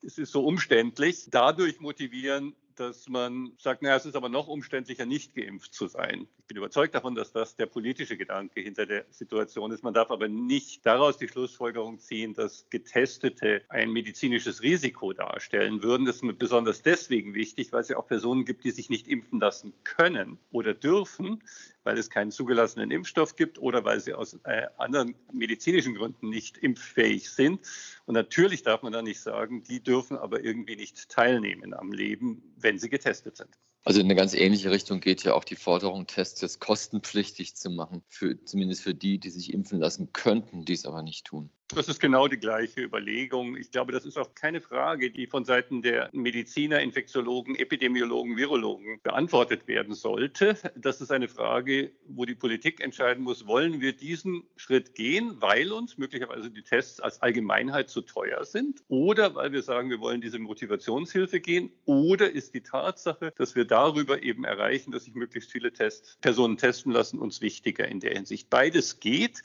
es 0.03 0.19
ist 0.19 0.33
so 0.33 0.45
umständlich, 0.45 1.27
dadurch 1.31 1.81
motivieren, 1.81 2.55
dass 2.77 3.09
man 3.09 3.53
sagt, 3.59 3.83
naja, 3.83 3.97
es 3.97 4.07
ist 4.07 4.17
aber 4.17 4.29
noch 4.29 4.49
umständlicher, 4.49 5.07
nicht 5.07 5.35
geimpft 5.35 5.75
zu 5.75 5.87
sein. 5.87 6.29
Ich 6.39 6.45
bin 6.47 6.57
überzeugt 6.57 6.95
davon, 6.95 7.15
dass 7.15 7.33
das 7.33 7.57
der 7.57 7.67
politische 7.67 8.17
Gedanke 8.17 8.61
hinter 8.61 8.87
der 8.87 9.05
Situation 9.11 9.73
ist. 9.73 9.83
Man 9.83 9.95
darf 9.95 10.11
aber 10.11 10.29
nicht 10.29 10.87
daraus 10.87 11.19
die 11.19 11.29
Schlussfolgerung 11.29 11.99
ziehen, 11.99 12.35
dass 12.35 12.69
Getestete 12.71 13.63
ein 13.69 13.91
medizinisches 13.91 14.63
Risiko 14.63 15.13
darstellen 15.13 15.83
würden. 15.83 16.07
Das 16.07 16.23
ist 16.23 16.39
besonders 16.39 16.83
deswegen 16.83 17.35
wichtig, 17.35 17.73
weil 17.73 17.81
es 17.81 17.89
ja 17.89 17.97
auch 17.97 18.07
Personen 18.07 18.45
gibt, 18.45 18.65
die 18.65 18.71
sich 18.71 18.91
nicht 18.91 19.09
impfen 19.09 19.41
lassen 19.41 19.73
können 19.85 20.39
oder 20.51 20.75
dürfen, 20.75 21.43
weil 21.87 21.97
es 21.99 22.11
keinen 22.11 22.33
zugelassenen 22.33 22.91
Impfstoff 22.91 23.37
gibt 23.37 23.59
oder 23.59 23.85
weil 23.85 24.01
sie 24.01 24.13
aus 24.13 24.39
äh, 24.45 24.67
anderen 24.77 25.15
medizinischen 25.33 25.95
Gründen 25.95 26.29
nicht 26.29 26.59
impffähig 26.59 27.31
sind. 27.31 27.61
Und 28.07 28.15
natürlich 28.15 28.65
darf 28.65 28.83
man 28.83 28.93
da 28.93 29.03
nicht 29.03 29.21
sagen, 29.21 29.63
die 29.63 29.81
dürfen 29.81 30.19
aber 30.19 30.43
irgendwie 30.43 30.77
nicht 30.77 31.09
teilnehmen 31.09 31.73
am 31.73 31.93
Leben, 31.93 32.43
wenn 32.59 32.79
sie 32.79 32.91
getestet 32.91 33.37
sind. 33.37 33.51
Also 33.85 34.01
in 34.01 34.07
eine 34.07 34.17
ganz 34.17 34.35
ähnliche 34.35 34.73
Richtung 34.73 34.99
geht 34.99 35.23
ja 35.23 35.35
auch 35.35 35.45
die 35.45 35.55
Forderung, 35.55 36.09
Tests 36.09 36.41
jetzt 36.41 36.59
kostenpflichtig 36.59 37.55
zu 37.55 37.71
machen, 37.71 38.03
für, 38.09 38.45
zumindest 38.45 38.83
für 38.83 38.95
die, 38.95 39.21
die 39.21 39.31
sich 39.31 39.55
impfen 39.55 39.79
lassen 39.79 40.13
könnten, 40.13 40.65
die 40.65 40.73
es 40.73 40.87
aber 40.87 41.03
nicht 41.03 41.25
tun. 41.25 41.51
Das 41.75 41.89
ist 41.89 41.99
genau 41.99 42.29
die 42.29 42.37
gleiche 42.37 42.81
Überlegung. 42.81 43.57
Ich 43.57 43.73
glaube, 43.73 43.91
das 43.91 44.05
ist 44.05 44.17
auch 44.17 44.35
keine 44.37 44.61
Frage, 44.61 45.11
die 45.11 45.27
von 45.27 45.45
Seiten 45.45 45.83
der 45.83 46.11
Mediziner, 46.13 46.81
Infektiologen, 46.81 47.57
Epidemiologen, 47.57 48.37
Virologen 48.37 49.01
beantwortet 49.03 49.67
werden 49.67 49.95
sollte. 49.95 50.57
Das 50.77 51.01
ist 51.01 51.11
eine 51.11 51.27
Frage, 51.27 51.91
wo 52.07 52.25
die 52.25 52.37
Politik 52.37 52.81
entscheiden 52.81 53.25
muss, 53.25 53.49
wollen 53.49 53.81
wir 53.81 53.93
diesen 53.93 54.45
Schritt 54.55 54.95
gehen, 54.95 55.41
weil 55.41 55.73
uns 55.73 55.99
möglicherweise 55.99 56.51
die 56.51 56.63
Tests 56.63 57.01
als 57.01 57.21
Allgemeinheit 57.21 57.91
zu 57.91 58.03
teuer 58.03 58.45
sind 58.45 58.85
oder 58.87 59.35
weil 59.35 59.51
wir 59.51 59.63
sagen, 59.63 59.91
wir 59.91 59.99
wollen 59.99 60.21
diese 60.21 60.39
Motivationshilfe 60.39 61.41
gehen 61.41 61.73
oder 61.85 62.31
ist 62.31 62.55
die 62.55 62.63
Tatsache, 62.63 63.33
dass 63.37 63.57
wir 63.57 63.65
darüber 63.65 64.23
eben 64.23 64.45
erreichen, 64.45 64.93
dass 64.93 65.05
sich 65.05 65.15
möglichst 65.15 65.51
viele 65.51 65.73
Test 65.73 66.21
Personen 66.21 66.59
testen 66.59 66.93
lassen, 66.93 67.19
uns 67.19 67.41
wichtiger 67.41 67.89
in 67.89 67.99
der 67.99 68.13
Hinsicht. 68.13 68.51
Beides 68.51 69.01
geht. 69.01 69.43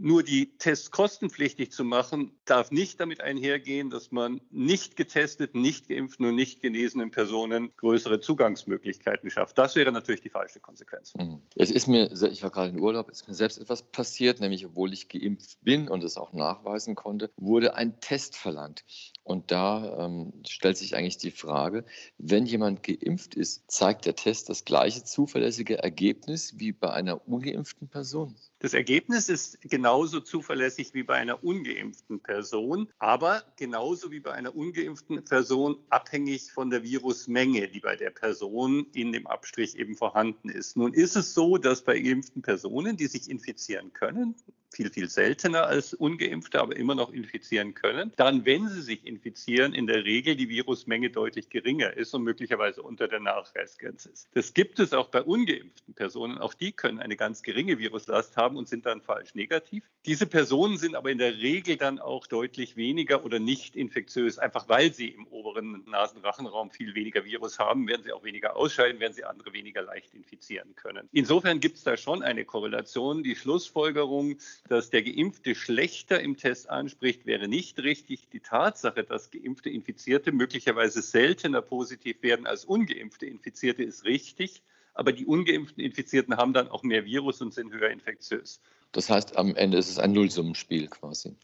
Nur 0.00 0.22
die 0.22 0.56
Tests 0.58 0.92
kostenpflichtig 0.92 1.72
zu 1.72 1.82
machen, 1.82 2.30
darf 2.44 2.70
nicht 2.70 3.00
damit 3.00 3.20
einhergehen, 3.20 3.90
dass 3.90 4.12
man 4.12 4.40
nicht 4.50 4.94
getesteten, 4.96 5.60
nicht 5.60 5.88
geimpften 5.88 6.24
und 6.26 6.36
nicht 6.36 6.62
genesenen 6.62 7.10
Personen 7.10 7.72
größere 7.76 8.20
Zugangsmöglichkeiten 8.20 9.28
schafft. 9.28 9.58
Das 9.58 9.74
wäre 9.74 9.90
natürlich 9.90 10.20
die 10.20 10.30
falsche 10.30 10.60
Konsequenz. 10.60 11.14
Mhm. 11.16 11.42
Es 11.56 11.72
ist 11.72 11.88
mir, 11.88 12.12
ich 12.12 12.42
war 12.44 12.50
gerade 12.50 12.70
in 12.70 12.80
Urlaub, 12.80 13.10
ist 13.10 13.26
mir 13.26 13.34
selbst 13.34 13.58
etwas 13.58 13.82
passiert, 13.82 14.40
nämlich 14.40 14.64
obwohl 14.66 14.92
ich 14.92 15.08
geimpft 15.08 15.58
bin 15.62 15.88
und 15.88 16.04
es 16.04 16.16
auch 16.16 16.32
nachweisen 16.32 16.94
konnte, 16.94 17.30
wurde 17.36 17.74
ein 17.74 18.00
Test 18.00 18.36
verlangt. 18.36 18.84
Und 19.24 19.50
da 19.50 20.06
ähm, 20.06 20.32
stellt 20.46 20.76
sich 20.76 20.94
eigentlich 20.96 21.18
die 21.18 21.32
Frage, 21.32 21.84
wenn 22.18 22.46
jemand 22.46 22.82
geimpft 22.82 23.34
ist, 23.34 23.68
zeigt 23.70 24.06
der 24.06 24.14
Test 24.14 24.48
das 24.48 24.64
gleiche 24.64 25.02
zuverlässige 25.02 25.78
Ergebnis 25.82 26.58
wie 26.58 26.72
bei 26.72 26.90
einer 26.92 27.26
ungeimpften 27.28 27.88
Person? 27.88 28.36
Das 28.60 28.74
Ergebnis 28.74 29.28
ist 29.28 29.60
genauso 29.62 30.18
zuverlässig 30.18 30.92
wie 30.92 31.04
bei 31.04 31.14
einer 31.14 31.44
ungeimpften 31.44 32.18
Person, 32.18 32.88
aber 32.98 33.44
genauso 33.56 34.10
wie 34.10 34.18
bei 34.18 34.32
einer 34.32 34.56
ungeimpften 34.56 35.24
Person 35.24 35.78
abhängig 35.90 36.50
von 36.50 36.68
der 36.68 36.82
Virusmenge, 36.82 37.68
die 37.68 37.78
bei 37.78 37.94
der 37.94 38.10
Person 38.10 38.88
in 38.94 39.12
dem 39.12 39.28
Abstrich 39.28 39.78
eben 39.78 39.94
vorhanden 39.94 40.48
ist. 40.48 40.76
Nun 40.76 40.92
ist 40.92 41.14
es 41.14 41.34
so, 41.34 41.56
dass 41.56 41.84
bei 41.84 42.00
geimpften 42.00 42.42
Personen, 42.42 42.96
die 42.96 43.06
sich 43.06 43.30
infizieren 43.30 43.92
können, 43.92 44.34
viel, 44.70 44.90
viel 44.90 45.08
seltener 45.08 45.66
als 45.66 45.94
ungeimpfte, 45.94 46.60
aber 46.60 46.76
immer 46.76 46.94
noch 46.94 47.12
infizieren 47.12 47.74
können, 47.74 48.12
dann, 48.16 48.44
wenn 48.44 48.68
sie 48.68 48.82
sich 48.82 49.06
infizieren, 49.06 49.72
in 49.74 49.86
der 49.86 50.04
Regel 50.04 50.36
die 50.36 50.48
Virusmenge 50.48 51.10
deutlich 51.10 51.48
geringer 51.48 51.96
ist 51.96 52.14
und 52.14 52.22
möglicherweise 52.22 52.82
unter 52.82 53.08
der 53.08 53.20
Nachweisgrenze 53.20 54.10
ist. 54.10 54.28
Das 54.34 54.54
gibt 54.54 54.78
es 54.78 54.92
auch 54.92 55.08
bei 55.08 55.22
ungeimpften 55.22 55.94
Personen. 55.94 56.38
Auch 56.38 56.54
die 56.54 56.72
können 56.72 56.98
eine 56.98 57.16
ganz 57.16 57.42
geringe 57.42 57.78
Viruslast 57.78 58.36
haben 58.36 58.56
und 58.56 58.68
sind 58.68 58.86
dann 58.86 59.00
falsch 59.00 59.34
negativ. 59.34 59.84
Diese 60.06 60.26
Personen 60.26 60.76
sind 60.76 60.94
aber 60.94 61.10
in 61.10 61.18
der 61.18 61.38
Regel 61.38 61.76
dann 61.76 61.98
auch 61.98 62.26
deutlich 62.26 62.76
weniger 62.76 63.24
oder 63.24 63.38
nicht 63.38 63.76
infektiös, 63.76 64.38
einfach 64.38 64.68
weil 64.68 64.92
sie 64.92 65.08
im 65.08 65.26
oberen 65.28 65.84
Nasenrachenraum 65.86 66.70
viel 66.70 66.94
weniger 66.94 67.24
Virus 67.24 67.58
haben, 67.58 67.88
werden 67.88 68.02
sie 68.04 68.12
auch 68.12 68.24
weniger 68.24 68.56
ausscheiden, 68.56 69.00
werden 69.00 69.12
sie 69.12 69.24
andere 69.24 69.52
weniger 69.52 69.82
leicht 69.82 70.14
infizieren 70.14 70.74
können. 70.76 71.08
Insofern 71.12 71.60
gibt 71.60 71.78
es 71.78 71.84
da 71.84 71.96
schon 71.96 72.22
eine 72.22 72.44
Korrelation. 72.44 73.22
Die 73.22 73.34
Schlussfolgerung, 73.34 74.38
dass 74.68 74.90
der 74.90 75.02
Geimpfte 75.02 75.54
schlechter 75.54 76.20
im 76.20 76.36
Test 76.36 76.68
anspricht, 76.68 77.26
wäre 77.26 77.48
nicht 77.48 77.78
richtig. 77.80 78.28
Die 78.30 78.40
Tatsache, 78.40 79.04
dass 79.04 79.30
geimpfte 79.30 79.70
Infizierte 79.70 80.32
möglicherweise 80.32 81.02
seltener 81.02 81.62
positiv 81.62 82.22
werden 82.22 82.46
als 82.46 82.64
ungeimpfte 82.64 83.26
Infizierte, 83.26 83.82
ist 83.82 84.04
richtig. 84.04 84.62
Aber 84.94 85.12
die 85.12 85.26
ungeimpften 85.26 85.82
Infizierten 85.82 86.36
haben 86.36 86.52
dann 86.52 86.68
auch 86.68 86.82
mehr 86.82 87.04
Virus 87.04 87.40
und 87.40 87.54
sind 87.54 87.72
höher 87.72 87.90
infektiös. 87.90 88.60
Das 88.92 89.10
heißt, 89.10 89.36
am 89.36 89.54
Ende 89.54 89.78
ist 89.78 89.90
es 89.90 89.98
ein 89.98 90.12
Nullsummenspiel 90.12 90.88
quasi. 90.88 91.36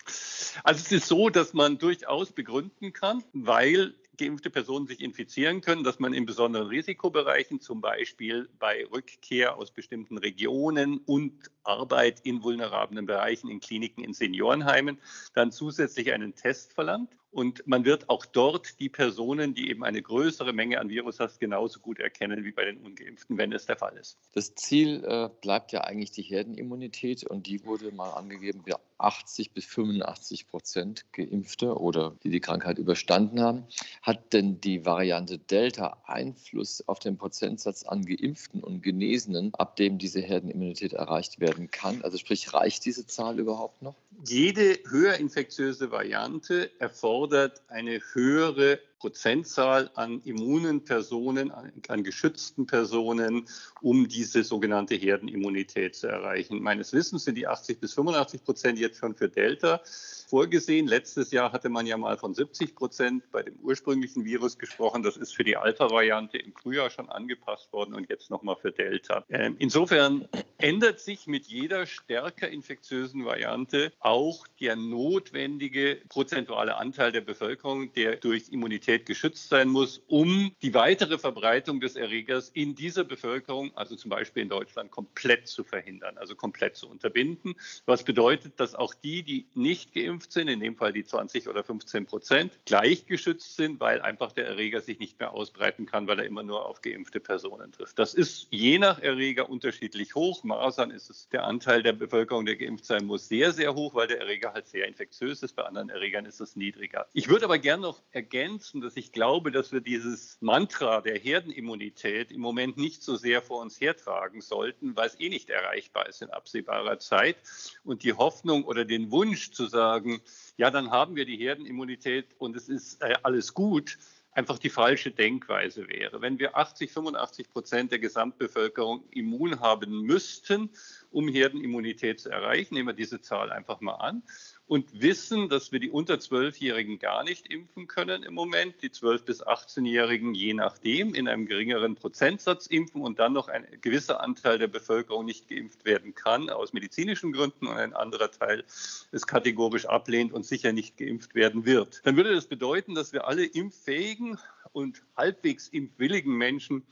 Also 0.64 0.80
es 0.80 0.92
ist 0.92 1.06
so, 1.06 1.28
dass 1.28 1.52
man 1.52 1.78
durchaus 1.78 2.32
begründen 2.32 2.92
kann, 2.92 3.22
weil 3.32 3.94
geimpfte 4.16 4.50
Personen 4.50 4.86
sich 4.86 5.00
infizieren 5.00 5.60
können, 5.60 5.84
dass 5.84 5.98
man 5.98 6.14
in 6.14 6.26
besonderen 6.26 6.68
Risikobereichen, 6.68 7.60
zum 7.60 7.80
Beispiel 7.80 8.48
bei 8.58 8.86
Rückkehr 8.92 9.56
aus 9.56 9.70
bestimmten 9.70 10.18
Regionen 10.18 10.98
und 10.98 11.50
Arbeit 11.62 12.20
in 12.20 12.42
vulnerablen 12.42 13.06
Bereichen, 13.06 13.48
in 13.48 13.60
Kliniken, 13.60 14.04
in 14.04 14.12
Seniorenheimen, 14.12 14.98
dann 15.34 15.52
zusätzlich 15.52 16.12
einen 16.12 16.34
Test 16.34 16.72
verlangt. 16.72 17.10
Und 17.34 17.66
man 17.66 17.84
wird 17.84 18.08
auch 18.10 18.26
dort 18.26 18.78
die 18.78 18.88
Personen, 18.88 19.54
die 19.54 19.68
eben 19.68 19.82
eine 19.82 20.00
größere 20.00 20.52
Menge 20.52 20.78
an 20.78 20.88
Virus 20.88 21.18
hast, 21.18 21.40
genauso 21.40 21.80
gut 21.80 21.98
erkennen 21.98 22.44
wie 22.44 22.52
bei 22.52 22.64
den 22.64 22.78
Ungeimpften, 22.78 23.36
wenn 23.36 23.52
es 23.52 23.66
der 23.66 23.76
Fall 23.76 23.96
ist. 23.96 24.16
Das 24.34 24.54
Ziel 24.54 25.02
äh, 25.04 25.28
bleibt 25.40 25.72
ja 25.72 25.80
eigentlich 25.80 26.12
die 26.12 26.22
Herdenimmunität 26.22 27.24
und 27.24 27.48
die 27.48 27.64
wurde 27.64 27.90
mal 27.90 28.10
angegeben 28.10 28.62
bei 28.64 28.76
80 28.98 29.50
bis 29.50 29.64
85 29.64 30.46
Prozent 30.46 31.06
Geimpfte 31.10 31.76
oder 31.76 32.16
die 32.22 32.30
die 32.30 32.38
Krankheit 32.38 32.78
überstanden 32.78 33.40
haben. 33.40 33.64
Hat 34.00 34.32
denn 34.32 34.60
die 34.60 34.86
Variante 34.86 35.38
Delta 35.38 35.98
Einfluss 36.04 36.86
auf 36.86 37.00
den 37.00 37.18
Prozentsatz 37.18 37.82
an 37.82 38.04
Geimpften 38.06 38.62
und 38.62 38.80
Genesenen, 38.80 39.52
ab 39.54 39.74
dem 39.74 39.98
diese 39.98 40.20
Herdenimmunität 40.20 40.92
erreicht 40.92 41.40
werden 41.40 41.72
kann? 41.72 42.00
Also 42.02 42.16
sprich, 42.16 42.54
reicht 42.54 42.84
diese 42.84 43.08
Zahl 43.08 43.40
überhaupt 43.40 43.82
noch? 43.82 43.96
Jede 44.24 44.78
höher 44.88 45.14
infektiöse 45.16 45.90
Variante 45.90 46.70
erfordert 46.78 47.23
eine 47.68 48.00
höhere 48.12 48.78
Prozentzahl 48.98 49.90
an 49.94 50.22
immunen 50.24 50.84
Personen, 50.84 51.50
an, 51.50 51.72
an, 51.88 52.04
geschützten 52.04 52.66
Personen, 52.66 53.46
um 53.82 54.08
diese 54.08 54.42
sogenannte 54.44 54.94
Herdenimmunität 54.94 55.94
zu 55.94 56.06
erreichen. 56.06 56.62
Meines 56.62 56.94
Wissens 56.94 57.24
sind 57.24 57.34
die 57.36 57.46
80 57.46 57.80
bis 57.80 57.92
85 57.92 58.44
Prozent 58.44 58.78
jetzt 58.78 58.96
schon 58.96 59.14
für 59.14 59.28
Delta 59.28 59.82
vorgesehen. 60.28 60.86
Letztes 60.86 61.32
Jahr 61.32 61.52
hatte 61.52 61.68
man 61.68 61.86
ja 61.86 61.98
mal 61.98 62.16
von 62.16 62.32
70 62.32 62.74
Prozent 62.74 63.30
bei 63.30 63.42
dem 63.42 63.56
ursprünglichen 63.56 64.24
Virus 64.24 64.58
gesprochen. 64.58 65.02
Das 65.02 65.18
ist 65.18 65.34
für 65.34 65.44
die 65.44 65.58
Alpha-Variante 65.58 66.38
im 66.38 66.54
Frühjahr 66.54 66.88
schon 66.88 67.10
angepasst 67.10 67.72
worden 67.74 67.94
und 67.94 68.08
jetzt 68.08 68.30
nochmal 68.30 68.56
für 68.56 68.72
Delta. 68.72 69.24
Ähm, 69.28 69.56
insofern 69.58 70.26
ändert 70.64 70.98
sich 70.98 71.26
mit 71.26 71.46
jeder 71.46 71.84
stärker 71.84 72.48
infektiösen 72.48 73.26
Variante 73.26 73.92
auch 74.00 74.46
der 74.60 74.76
notwendige 74.76 76.00
prozentuale 76.08 76.76
Anteil 76.76 77.12
der 77.12 77.20
Bevölkerung, 77.20 77.92
der 77.92 78.16
durch 78.16 78.48
Immunität 78.48 79.04
geschützt 79.04 79.50
sein 79.50 79.68
muss, 79.68 80.00
um 80.06 80.52
die 80.62 80.72
weitere 80.72 81.18
Verbreitung 81.18 81.80
des 81.80 81.96
Erregers 81.96 82.48
in 82.48 82.74
dieser 82.74 83.04
Bevölkerung, 83.04 83.76
also 83.76 83.94
zum 83.94 84.08
Beispiel 84.08 84.42
in 84.42 84.48
Deutschland, 84.48 84.90
komplett 84.90 85.48
zu 85.48 85.64
verhindern, 85.64 86.16
also 86.16 86.34
komplett 86.34 86.76
zu 86.76 86.88
unterbinden. 86.88 87.56
Was 87.84 88.02
bedeutet, 88.02 88.58
dass 88.58 88.74
auch 88.74 88.94
die, 88.94 89.22
die 89.22 89.46
nicht 89.52 89.92
geimpft 89.92 90.32
sind, 90.32 90.48
in 90.48 90.60
dem 90.60 90.76
Fall 90.76 90.94
die 90.94 91.04
20 91.04 91.46
oder 91.46 91.62
15 91.62 92.06
Prozent, 92.06 92.58
gleich 92.64 93.04
geschützt 93.04 93.56
sind, 93.56 93.80
weil 93.80 94.00
einfach 94.00 94.32
der 94.32 94.46
Erreger 94.46 94.80
sich 94.80 94.98
nicht 94.98 95.20
mehr 95.20 95.34
ausbreiten 95.34 95.84
kann, 95.84 96.06
weil 96.06 96.20
er 96.20 96.24
immer 96.24 96.42
nur 96.42 96.64
auf 96.64 96.80
geimpfte 96.80 97.20
Personen 97.20 97.70
trifft. 97.70 97.98
Das 97.98 98.14
ist 98.14 98.46
je 98.50 98.78
nach 98.78 98.98
Erreger 98.98 99.50
unterschiedlich 99.50 100.14
hoch. 100.14 100.42
Masern 100.54 100.90
ist 100.90 101.10
es 101.10 101.28
der 101.28 101.44
Anteil 101.44 101.82
der 101.82 101.92
Bevölkerung, 101.92 102.46
der 102.46 102.56
geimpft 102.56 102.84
sein 102.84 103.04
muss, 103.04 103.28
sehr, 103.28 103.52
sehr 103.52 103.74
hoch, 103.74 103.94
weil 103.94 104.08
der 104.08 104.20
Erreger 104.20 104.52
halt 104.52 104.66
sehr 104.66 104.86
infektiös 104.88 105.42
ist. 105.42 105.54
Bei 105.54 105.64
anderen 105.64 105.90
Erregern 105.90 106.26
ist 106.26 106.40
es 106.40 106.56
niedriger. 106.56 107.06
Ich 107.12 107.28
würde 107.28 107.44
aber 107.44 107.58
gerne 107.58 107.82
noch 107.82 108.02
ergänzen, 108.12 108.80
dass 108.80 108.96
ich 108.96 109.12
glaube, 109.12 109.52
dass 109.52 109.72
wir 109.72 109.80
dieses 109.80 110.38
Mantra 110.40 111.00
der 111.00 111.18
Herdenimmunität 111.18 112.32
im 112.32 112.40
Moment 112.40 112.76
nicht 112.76 113.02
so 113.02 113.16
sehr 113.16 113.42
vor 113.42 113.60
uns 113.60 113.80
hertragen 113.80 114.40
sollten, 114.40 114.96
weil 114.96 115.08
es 115.08 115.20
eh 115.20 115.28
nicht 115.28 115.50
erreichbar 115.50 116.08
ist 116.08 116.22
in 116.22 116.30
absehbarer 116.30 116.98
Zeit. 116.98 117.36
Und 117.84 118.02
die 118.02 118.14
Hoffnung 118.14 118.64
oder 118.64 118.84
den 118.84 119.10
Wunsch 119.10 119.52
zu 119.52 119.66
sagen, 119.66 120.20
ja, 120.56 120.70
dann 120.70 120.90
haben 120.90 121.16
wir 121.16 121.24
die 121.24 121.36
Herdenimmunität 121.36 122.26
und 122.38 122.56
es 122.56 122.68
ist 122.68 123.02
äh, 123.02 123.14
alles 123.22 123.54
gut, 123.54 123.98
einfach 124.34 124.58
die 124.58 124.70
falsche 124.70 125.12
Denkweise 125.12 125.88
wäre. 125.88 126.20
Wenn 126.20 126.38
wir 126.38 126.56
80, 126.56 126.92
85 126.92 127.50
Prozent 127.50 127.92
der 127.92 128.00
Gesamtbevölkerung 128.00 129.04
immun 129.10 129.60
haben 129.60 130.02
müssten, 130.02 130.70
um 131.10 131.28
Herdenimmunität 131.28 132.20
zu 132.20 132.30
erreichen, 132.30 132.74
nehmen 132.74 132.88
wir 132.88 132.94
diese 132.94 133.20
Zahl 133.20 133.52
einfach 133.52 133.80
mal 133.80 133.94
an, 133.94 134.22
und 134.66 135.02
wissen, 135.02 135.48
dass 135.48 135.72
wir 135.72 135.80
die 135.80 135.90
unter 135.90 136.14
12-Jährigen 136.14 136.98
gar 136.98 137.22
nicht 137.22 137.52
impfen 137.52 137.86
können 137.86 138.22
im 138.22 138.32
Moment, 138.32 138.82
die 138.82 138.88
12- 138.88 139.24
bis 139.24 139.42
18-Jährigen 139.46 140.34
je 140.34 140.54
nachdem 140.54 141.14
in 141.14 141.28
einem 141.28 141.46
geringeren 141.46 141.96
Prozentsatz 141.96 142.66
impfen 142.66 143.02
und 143.02 143.18
dann 143.18 143.34
noch 143.34 143.48
ein 143.48 143.66
gewisser 143.82 144.20
Anteil 144.22 144.58
der 144.58 144.68
Bevölkerung 144.68 145.26
nicht 145.26 145.48
geimpft 145.48 145.84
werden 145.84 146.14
kann 146.14 146.48
aus 146.48 146.72
medizinischen 146.72 147.32
Gründen 147.32 147.66
und 147.66 147.76
ein 147.76 147.92
anderer 147.92 148.30
Teil 148.30 148.64
es 149.12 149.26
kategorisch 149.26 149.86
ablehnt 149.86 150.32
und 150.32 150.46
sicher 150.46 150.72
nicht 150.72 150.96
geimpft 150.96 151.34
werden 151.34 151.66
wird. 151.66 152.00
Dann 152.04 152.16
würde 152.16 152.34
das 152.34 152.46
bedeuten, 152.46 152.94
dass 152.94 153.12
wir 153.12 153.26
alle 153.26 153.44
impffähigen 153.44 154.38
und 154.72 155.02
halbwegs 155.16 155.68
impfwilligen 155.68 156.34
Menschen 156.34 156.84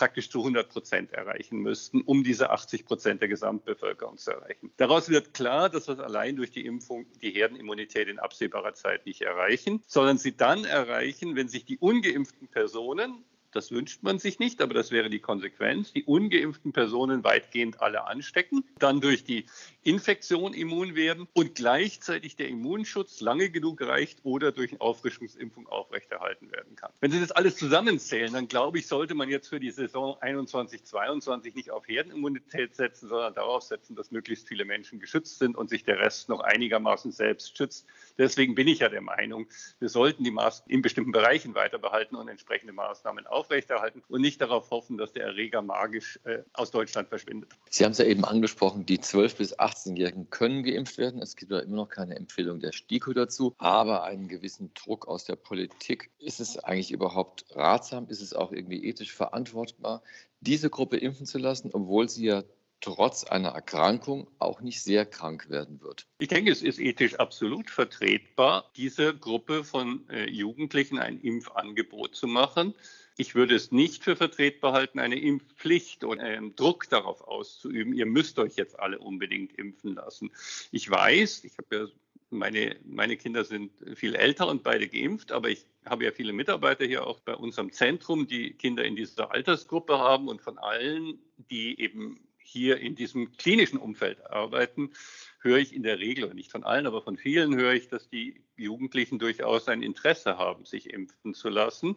praktisch 0.00 0.30
zu 0.30 0.38
100 0.38 0.70
Prozent 0.70 1.12
erreichen 1.12 1.58
müssten, 1.58 2.00
um 2.00 2.24
diese 2.24 2.48
80 2.48 2.86
Prozent 2.86 3.20
der 3.20 3.28
Gesamtbevölkerung 3.28 4.16
zu 4.16 4.30
erreichen. 4.30 4.72
Daraus 4.78 5.10
wird 5.10 5.34
klar, 5.34 5.68
dass 5.68 5.88
wir 5.88 6.00
allein 6.00 6.36
durch 6.36 6.50
die 6.50 6.64
Impfung 6.64 7.04
die 7.20 7.32
Herdenimmunität 7.32 8.08
in 8.08 8.18
absehbarer 8.18 8.72
Zeit 8.72 9.04
nicht 9.04 9.20
erreichen, 9.20 9.82
sondern 9.86 10.16
sie 10.16 10.34
dann 10.34 10.64
erreichen, 10.64 11.36
wenn 11.36 11.48
sich 11.48 11.66
die 11.66 11.76
ungeimpften 11.76 12.48
Personen 12.48 13.26
das 13.52 13.72
wünscht 13.72 14.02
man 14.02 14.18
sich 14.18 14.38
nicht, 14.38 14.62
aber 14.62 14.74
das 14.74 14.90
wäre 14.90 15.10
die 15.10 15.18
Konsequenz. 15.18 15.92
Die 15.92 16.04
ungeimpften 16.04 16.72
Personen 16.72 17.24
weitgehend 17.24 17.80
alle 17.80 18.06
anstecken, 18.06 18.64
dann 18.78 19.00
durch 19.00 19.24
die 19.24 19.46
Infektion 19.82 20.54
immun 20.54 20.94
werden 20.94 21.26
und 21.32 21.54
gleichzeitig 21.54 22.36
der 22.36 22.48
Immunschutz 22.48 23.20
lange 23.20 23.50
genug 23.50 23.80
reicht 23.82 24.20
oder 24.22 24.52
durch 24.52 24.72
eine 24.72 24.80
Auffrischungsimpfung 24.80 25.66
aufrechterhalten 25.66 26.52
werden 26.52 26.76
kann. 26.76 26.92
Wenn 27.00 27.10
Sie 27.10 27.20
das 27.20 27.32
alles 27.32 27.56
zusammenzählen, 27.56 28.32
dann 28.32 28.48
glaube 28.48 28.78
ich, 28.78 28.86
sollte 28.86 29.14
man 29.14 29.28
jetzt 29.28 29.48
für 29.48 29.60
die 29.60 29.70
Saison 29.70 30.16
21-22 30.20 31.54
nicht 31.54 31.70
auf 31.70 31.88
Herdenimmunität 31.88 32.76
setzen, 32.76 33.08
sondern 33.08 33.34
darauf 33.34 33.62
setzen, 33.62 33.96
dass 33.96 34.10
möglichst 34.10 34.46
viele 34.46 34.64
Menschen 34.64 35.00
geschützt 35.00 35.38
sind 35.38 35.56
und 35.56 35.70
sich 35.70 35.84
der 35.84 35.98
Rest 35.98 36.28
noch 36.28 36.40
einigermaßen 36.40 37.10
selbst 37.10 37.56
schützt. 37.56 37.86
Deswegen 38.16 38.54
bin 38.54 38.68
ich 38.68 38.80
ja 38.80 38.88
der 38.88 39.00
Meinung, 39.00 39.48
wir 39.78 39.88
sollten 39.88 40.24
die 40.24 40.30
Maßnahmen 40.30 40.70
in 40.70 40.82
bestimmten 40.82 41.12
Bereichen 41.12 41.54
weiter 41.54 41.78
behalten 41.78 42.14
und 42.16 42.28
entsprechende 42.28 42.72
Maßnahmen 42.72 43.26
aufnehmen 43.26 43.39
aufrechterhalten 43.40 44.02
und 44.08 44.20
nicht 44.20 44.40
darauf 44.40 44.70
hoffen, 44.70 44.98
dass 44.98 45.12
der 45.12 45.24
Erreger 45.24 45.62
magisch 45.62 46.20
äh, 46.24 46.42
aus 46.52 46.70
Deutschland 46.70 47.08
verschwindet. 47.08 47.50
Sie 47.70 47.84
haben 47.84 47.92
es 47.92 47.98
ja 47.98 48.04
eben 48.04 48.24
angesprochen, 48.24 48.84
die 48.84 48.98
12- 48.98 49.36
bis 49.36 49.58
18-Jährigen 49.58 50.28
können 50.30 50.62
geimpft 50.62 50.98
werden. 50.98 51.22
Es 51.22 51.36
gibt 51.36 51.50
ja 51.50 51.60
immer 51.60 51.76
noch 51.76 51.88
keine 51.88 52.16
Empfehlung 52.16 52.60
der 52.60 52.72
STIKO 52.72 53.12
dazu, 53.12 53.54
aber 53.58 54.04
einen 54.04 54.28
gewissen 54.28 54.72
Druck 54.74 55.08
aus 55.08 55.24
der 55.24 55.36
Politik. 55.36 56.10
Ist 56.18 56.40
es 56.40 56.58
eigentlich 56.58 56.92
überhaupt 56.92 57.46
ratsam? 57.50 58.08
Ist 58.08 58.20
es 58.20 58.34
auch 58.34 58.52
irgendwie 58.52 58.84
ethisch 58.84 59.12
verantwortbar, 59.12 60.02
diese 60.40 60.70
Gruppe 60.70 60.98
impfen 60.98 61.26
zu 61.26 61.38
lassen, 61.38 61.70
obwohl 61.72 62.08
sie 62.08 62.26
ja 62.26 62.44
trotz 62.80 63.24
einer 63.24 63.50
Erkrankung 63.50 64.26
auch 64.38 64.60
nicht 64.60 64.82
sehr 64.82 65.06
krank 65.06 65.50
werden 65.50 65.80
wird. 65.80 66.06
Ich 66.18 66.28
denke, 66.28 66.50
es 66.50 66.62
ist 66.62 66.78
ethisch 66.78 67.14
absolut 67.16 67.70
vertretbar, 67.70 68.70
dieser 68.76 69.12
Gruppe 69.12 69.64
von 69.64 70.08
äh, 70.08 70.28
Jugendlichen 70.28 70.98
ein 70.98 71.20
Impfangebot 71.20 72.16
zu 72.16 72.26
machen. 72.26 72.74
Ich 73.16 73.34
würde 73.34 73.54
es 73.54 73.72
nicht 73.72 74.04
für 74.04 74.16
vertretbar 74.16 74.72
halten, 74.72 74.98
eine 74.98 75.18
Impfpflicht 75.18 76.04
oder 76.04 76.22
einen 76.22 76.56
Druck 76.56 76.88
darauf 76.88 77.20
auszuüben, 77.22 77.92
ihr 77.92 78.06
müsst 78.06 78.38
euch 78.38 78.56
jetzt 78.56 78.78
alle 78.78 78.98
unbedingt 78.98 79.52
impfen 79.58 79.94
lassen. 79.94 80.30
Ich 80.70 80.90
weiß, 80.90 81.44
ich 81.44 81.52
habe 81.58 81.76
ja 81.76 81.86
meine, 82.30 82.76
meine 82.84 83.16
Kinder 83.16 83.44
sind 83.44 83.72
viel 83.94 84.14
älter 84.14 84.48
und 84.48 84.62
beide 84.62 84.88
geimpft, 84.88 85.32
aber 85.32 85.50
ich 85.50 85.66
habe 85.84 86.04
ja 86.04 86.12
viele 86.12 86.32
Mitarbeiter 86.32 86.84
hier 86.84 87.06
auch 87.06 87.20
bei 87.20 87.34
unserem 87.34 87.72
Zentrum, 87.72 88.26
die 88.26 88.52
Kinder 88.52 88.84
in 88.84 88.96
dieser 88.96 89.32
Altersgruppe 89.32 89.98
haben 89.98 90.28
und 90.28 90.40
von 90.40 90.58
allen, 90.58 91.18
die 91.50 91.80
eben 91.80 92.20
hier 92.38 92.78
in 92.78 92.94
diesem 92.94 93.32
klinischen 93.36 93.78
Umfeld 93.78 94.24
arbeiten, 94.30 94.90
höre 95.40 95.58
ich 95.58 95.74
in 95.74 95.82
der 95.82 95.98
Regel, 95.98 96.32
nicht 96.34 96.50
von 96.50 96.64
allen, 96.64 96.86
aber 96.86 97.02
von 97.02 97.16
vielen 97.16 97.56
höre 97.56 97.72
ich, 97.72 97.88
dass 97.88 98.08
die 98.08 98.42
Jugendlichen 98.56 99.18
durchaus 99.18 99.68
ein 99.68 99.82
Interesse 99.82 100.36
haben, 100.36 100.64
sich 100.64 100.90
impfen 100.92 101.34
zu 101.34 101.48
lassen, 101.48 101.96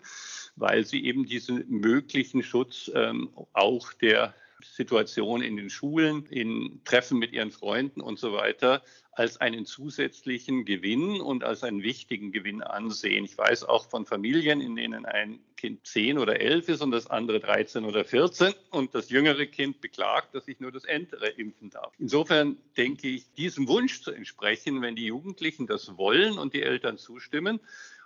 weil 0.56 0.86
sie 0.86 1.06
eben 1.06 1.26
diesen 1.26 1.70
möglichen 1.70 2.42
Schutz 2.42 2.90
ähm, 2.94 3.30
auch 3.54 3.94
der 3.94 4.34
Situation 4.64 5.42
in 5.42 5.58
den 5.58 5.70
Schulen, 5.70 6.26
in 6.28 6.82
Treffen 6.86 7.20
mit 7.20 7.34
ihren 7.34 7.52
Freunden 7.52 8.02
und 8.02 8.18
so 8.18 8.34
weiter 8.34 8.82
als 9.16 9.40
einen 9.40 9.66
zusätzlichen 9.66 10.66
Gewinn 10.66 11.22
und 11.22 11.44
als 11.44 11.64
einen 11.64 11.84
wichtigen 11.84 12.32
Gewinn 12.32 12.64
ansehen. 12.64 13.26
Ich 13.26 13.38
weiß 13.38 13.64
auch 13.66 13.90
von 13.90 14.06
Familien, 14.06 14.62
in 14.62 14.76
denen 14.76 15.06
ein 15.06 15.40
Kind 15.56 15.86
10 15.86 16.18
oder 16.18 16.40
11 16.42 16.70
ist 16.70 16.82
und 16.82 16.92
das 16.92 17.08
andere 17.08 17.40
13 17.40 17.86
oder 17.86 18.04
14 18.04 18.54
und 18.72 18.96
das 18.96 19.10
jüngere 19.10 19.46
Kind 19.46 19.82
beklagt, 19.82 20.36
dass 20.36 20.48
ich 20.48 20.60
nur 20.60 20.72
das 20.72 20.84
ältere 20.84 21.28
impfen 21.30 21.70
darf. 21.70 21.94
Insofern 22.00 22.58
denke 22.76 23.08
ich, 23.08 23.32
diesem 23.34 23.68
Wunsch 23.68 24.02
zu 24.02 24.12
entsprechen, 24.12 24.82
wenn 24.82 24.96
die 24.96 25.06
Jugendlichen 25.06 25.68
das 25.68 25.98
wollen 25.98 26.38
und 26.38 26.54
die 26.54 26.64
Eltern 26.64 26.98
zustimmen, 26.98 27.60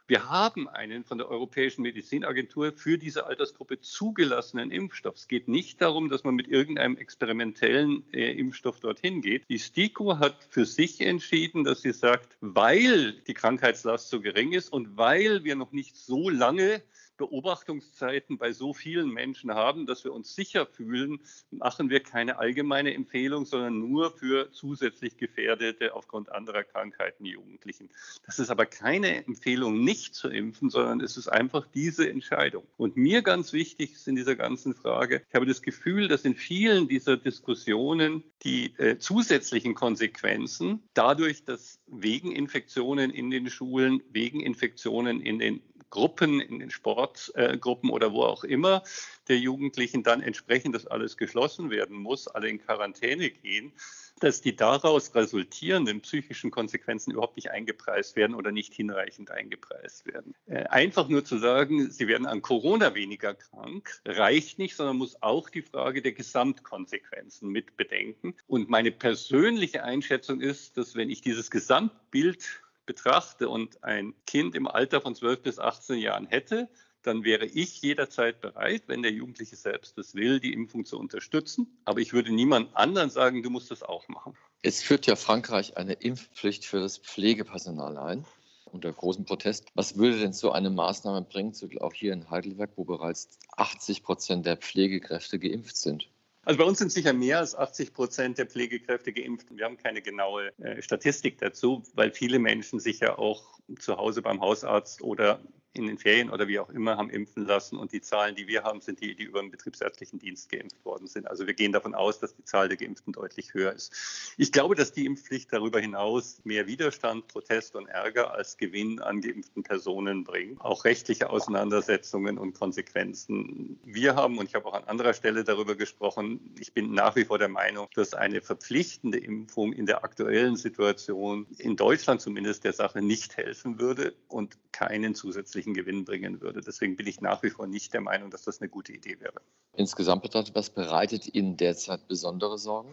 Wir 0.10 0.30
haben 0.30 0.70
einen 0.70 1.04
von 1.04 1.18
der 1.18 1.30
Europäischen 1.30 1.82
Medizinagentur 1.82 2.72
für 2.72 2.98
diese 2.98 3.26
Altersgruppe 3.26 3.82
zugelassenen 3.82 4.72
Impfstoff. 4.72 5.16
Es 5.16 5.28
geht 5.28 5.50
nicht 5.50 5.82
darum, 5.82 6.08
dass 6.08 6.24
man 6.24 6.34
mit 6.34 6.48
irgendeinem 6.48 6.96
experimentellen 6.96 8.06
äh, 8.14 8.32
Impfstoff 8.32 8.80
dorthin 8.80 9.22
geht. 9.22 9.44
Die 9.50 9.60
STIKO 9.60 10.18
hat 10.20 10.48
für 10.50 10.66
sich 10.66 11.02
entschieden, 11.02 11.66
dass 11.66 11.82
sie 11.82 11.92
sagt, 11.92 12.38
weil 12.40 13.22
die 13.28 13.34
Krankheitslast 13.34 14.10
so 14.10 14.22
gering 14.22 14.54
ist 14.54 14.72
und 14.72 14.96
weil 14.96 15.44
wir 15.44 15.58
noch 15.58 15.74
nicht 15.74 15.98
so 15.98 16.30
lange 16.30 16.82
Beobachtungszeiten 17.18 18.38
bei 18.38 18.52
so 18.52 18.74
vielen 18.74 19.10
Menschen 19.10 19.54
haben, 19.54 19.86
dass 19.86 20.04
wir 20.04 20.14
uns 20.14 20.36
sicher 20.36 20.66
fühlen, 20.66 21.20
machen 21.52 21.90
wir 21.90 22.00
keine 22.00 22.38
allgemeine 22.38 22.94
Empfehlung, 22.94 23.46
sondern 23.46 23.80
nur 23.80 24.12
für 24.12 24.52
zusätzlich 24.52 25.18
gefährdete 25.18 25.94
aufgrund 25.94 26.32
anderer 26.32 26.64
Krankheiten 26.64 27.26
Jugendlichen. 27.26 27.90
Das 28.26 28.40
ist 28.40 28.50
aber 28.50 28.66
keine 28.66 29.26
Empfehlung, 29.26 29.84
nicht 29.84 30.16
zu 30.16 30.30
impfen, 30.30 30.70
sondern 30.70 31.02
es 31.02 31.18
ist 31.18 31.28
einfach 31.28 31.68
diese 31.74 32.10
Entscheidung. 32.10 32.64
Und 32.78 32.98
mir 32.98 33.22
ganz 33.22 33.54
wichtig 33.54 33.94
ist 33.94 34.08
in 34.08 34.16
dieser 34.16 34.36
ganzen 34.36 34.74
Frage, 34.74 35.24
ich 35.28 35.36
habe 35.36 35.46
das 35.46 35.62
Gefühl, 35.62 36.08
dass 36.08 36.26
in 36.26 36.36
vielen 36.36 36.88
dieser 36.88 37.18
Diskussionen 37.18 38.24
die 38.44 38.76
äh, 38.78 38.98
zusätzlichen 38.98 39.74
Konsequenzen 39.74 40.84
dadurch, 40.94 41.44
dass 41.44 41.80
wegen 41.88 42.32
Infektionen 42.32 43.12
in 43.12 43.30
den 43.30 43.50
Schulen, 43.50 44.04
wegen 44.12 44.42
Infektionen 44.42 45.22
in 45.22 45.40
den 45.40 45.62
Gruppen, 45.90 46.40
in 46.40 46.60
den 46.60 46.72
Sportgruppen 46.72 47.90
oder 47.90 48.12
wo 48.14 48.24
auch 48.24 48.44
immer 48.44 48.84
der 49.28 49.38
Jugendlichen 49.38 50.04
dann 50.04 50.22
entsprechend 50.22 50.76
das 50.76 50.88
alles 50.88 51.18
geschlossen 51.18 51.70
werden 51.70 51.98
muss, 51.98 52.28
alle 52.28 52.50
in 52.50 52.60
Quarantäne 52.60 53.30
gehen, 53.30 53.74
dass 54.20 54.42
die 54.42 54.56
daraus 54.56 55.14
resultierenden 55.14 56.02
psychischen 56.02 56.50
Konsequenzen 56.50 57.12
überhaupt 57.12 57.36
nicht 57.36 57.52
eingepreist 57.52 58.16
werden 58.16 58.36
oder 58.36 58.52
nicht 58.52 58.74
hinreichend 58.74 59.32
eingepreist 59.32 60.08
werden. 60.08 60.34
Äh, 60.48 60.64
einfach 60.66 61.08
nur 61.08 61.24
zu 61.24 61.38
sagen, 61.38 61.92
sie 61.92 62.08
werden 62.08 62.26
an 62.26 62.42
Corona 62.42 62.96
weniger 62.96 63.36
krank, 63.36 64.02
reicht 64.06 64.58
nicht, 64.58 64.76
sondern 64.76 64.98
muss 64.98 65.22
auch 65.22 65.50
die 65.50 65.62
Frage 65.62 66.02
der 66.02 66.14
Gesamtkonsequenzen 66.14 67.50
mit 67.50 67.78
bedenken. 67.78 68.34
Und 68.48 68.70
meine 68.70 68.92
persönliche 68.92 69.84
Einschätzung 69.84 70.42
ist, 70.42 70.78
dass 70.78 70.96
wenn 70.96 71.10
ich 71.10 71.22
dieses 71.22 71.52
Gesamtbild 71.52 72.62
betrachte 72.88 73.50
und 73.50 73.84
ein 73.84 74.16
Kind 74.26 74.56
im 74.56 74.68
Alter 74.68 75.02
von 75.02 75.14
12 75.14 75.44
bis 75.44 75.60
18 75.60 76.00
Jahren 76.00 76.26
hätte, 76.26 76.68
dann 77.04 77.24
wäre 77.24 77.46
ich 77.46 77.82
jederzeit 77.84 78.42
bereit, 78.42 78.84
wenn 78.88 79.04
der 79.04 79.12
Jugendliche 79.12 79.56
selbst 79.56 79.98
das 79.98 80.16
will, 80.16 80.40
die 80.40 80.54
Impfung 80.54 80.84
zu 80.84 80.98
unterstützen. 80.98 81.80
Aber 81.86 82.00
ich 82.00 82.14
würde 82.14 82.34
niemand 82.34 82.76
anderen 82.76 83.12
sagen, 83.12 83.44
du 83.44 83.52
musst 83.52 83.70
das 83.70 83.84
auch 83.84 84.08
machen. 84.08 84.36
Es 84.64 84.82
führt 84.82 85.06
ja 85.06 85.16
Frankreich 85.16 85.78
eine 85.78 85.94
Impfpflicht 85.94 86.66
für 86.66 86.80
das 86.80 86.98
Pflegepersonal 86.98 87.98
ein 87.98 88.26
unter 88.72 88.92
großem 88.92 89.26
Protest. 89.26 89.68
Was 89.76 89.98
würde 89.98 90.20
denn 90.20 90.34
so 90.34 90.52
eine 90.52 90.70
Maßnahme 90.70 91.22
bringen, 91.22 91.54
auch 91.80 91.94
hier 91.94 92.14
in 92.14 92.30
Heidelberg, 92.30 92.72
wo 92.76 92.84
bereits 92.84 93.40
80 93.56 94.04
Prozent 94.04 94.46
der 94.46 94.58
Pflegekräfte 94.58 95.40
geimpft 95.40 95.78
sind? 95.78 96.10
Also 96.48 96.60
bei 96.60 96.64
uns 96.64 96.80
sind 96.80 96.94
sicher 96.94 97.12
mehr 97.12 97.40
als 97.40 97.56
80 97.56 97.94
Prozent 97.94 98.38
der 98.38 98.46
Pflegekräfte 98.46 99.12
geimpft. 99.12 99.48
Wir 99.50 99.66
haben 99.66 99.76
keine 99.76 100.02
genaue 100.02 100.58
äh, 100.60 100.82
Statistik 100.82 101.40
dazu, 101.40 101.84
weil 101.94 102.14
viele 102.14 102.40
Menschen 102.40 102.80
sich 102.80 103.02
ja 103.02 103.18
auch 103.18 103.60
zu 103.80 103.98
Hause 103.98 104.22
beim 104.22 104.40
Hausarzt 104.40 105.02
oder 105.02 105.42
in 105.78 105.88
den 105.88 105.98
Ferien 105.98 106.30
oder 106.30 106.48
wie 106.48 106.60
auch 106.60 106.70
immer 106.70 106.98
haben 106.98 107.10
impfen 107.10 107.46
lassen. 107.46 107.78
Und 107.78 107.92
die 107.92 108.02
Zahlen, 108.02 108.36
die 108.36 108.48
wir 108.48 108.64
haben, 108.64 108.82
sind 108.82 109.02
die, 109.02 109.16
die 109.16 109.24
über 109.24 109.42
den 109.42 109.52
betriebsärztlichen 109.52 110.20
Dienst 110.20 110.50
geimpft 110.50 110.84
worden 110.86 111.08
sind. 111.08 111.28
Also 111.28 111.48
wir 111.48 111.54
gehen 111.54 111.72
davon 111.72 111.96
aus, 111.96 112.20
dass 112.20 112.36
die 112.36 112.44
Zahl 112.44 112.68
der 112.68 112.78
Geimpften 112.78 113.14
deutlich 113.14 113.54
höher 113.54 113.74
ist. 113.74 114.34
Ich 114.38 114.52
glaube, 114.52 114.76
dass 114.76 114.92
die 114.92 115.06
Impfpflicht 115.06 115.52
darüber 115.52 115.80
hinaus 115.80 116.42
mehr 116.44 116.68
Widerstand, 116.68 117.28
Protest 117.28 117.76
und 117.76 117.88
Ärger 117.88 118.34
als 118.34 118.58
Gewinn 118.58 119.00
an 119.00 119.22
geimpften 119.22 119.64
Personen 119.64 120.24
bringt. 120.24 120.62
Auch 120.62 120.86
rechtliche 120.86 121.30
Auseinandersetzungen 121.30 122.38
und 122.38 122.54
Konsequenzen. 122.54 123.80
Wir 123.84 124.16
haben, 124.16 124.38
und 124.38 124.48
ich 124.48 124.56
habe 124.56 124.66
auch 124.66 124.74
an 124.74 124.84
anderer 124.86 125.14
Stelle 125.14 125.44
darüber 125.44 125.76
gesprochen, 125.76 126.56
ich 126.60 126.74
bin 126.74 126.94
nach 126.94 127.16
wie 127.16 127.26
vor 127.26 127.38
der 127.38 127.50
Meinung, 127.50 127.88
dass 127.96 128.14
eine 128.14 128.42
verpflichtende 128.42 129.18
Impfung 129.18 129.74
in 129.74 129.86
der 129.86 130.04
aktuellen 130.04 130.56
Situation 130.56 131.48
in 131.58 131.76
Deutschland 131.76 132.22
zumindest 132.22 132.64
der 132.64 132.74
Sache 132.74 133.02
nicht 133.02 133.38
helfen 133.38 133.80
würde 133.80 134.14
und 134.28 134.58
keinen 134.72 135.16
zusätzlichen 135.16 135.67
wirtschaftlichen 135.68 135.74
Gewinn 135.74 136.06
bringen 136.06 136.42
würde. 136.42 136.62
Deswegen 136.62 136.96
bin 136.96 137.08
ich 137.08 137.22
nach 137.22 137.44
wie 137.44 137.50
vor 137.50 137.68
nicht 137.68 137.94
der 137.94 138.02
Meinung, 138.02 138.30
dass 138.30 138.44
das 138.44 138.62
eine 138.62 138.70
gute 138.70 138.94
Idee 138.94 139.20
wäre. 139.20 139.42
Insgesamt 139.76 140.24
betrachtet, 140.24 140.56
was 140.56 140.70
bereitet 140.70 141.34
Ihnen 141.34 141.58
derzeit 141.58 142.08
besondere 142.08 142.58
Sorgen? 142.58 142.90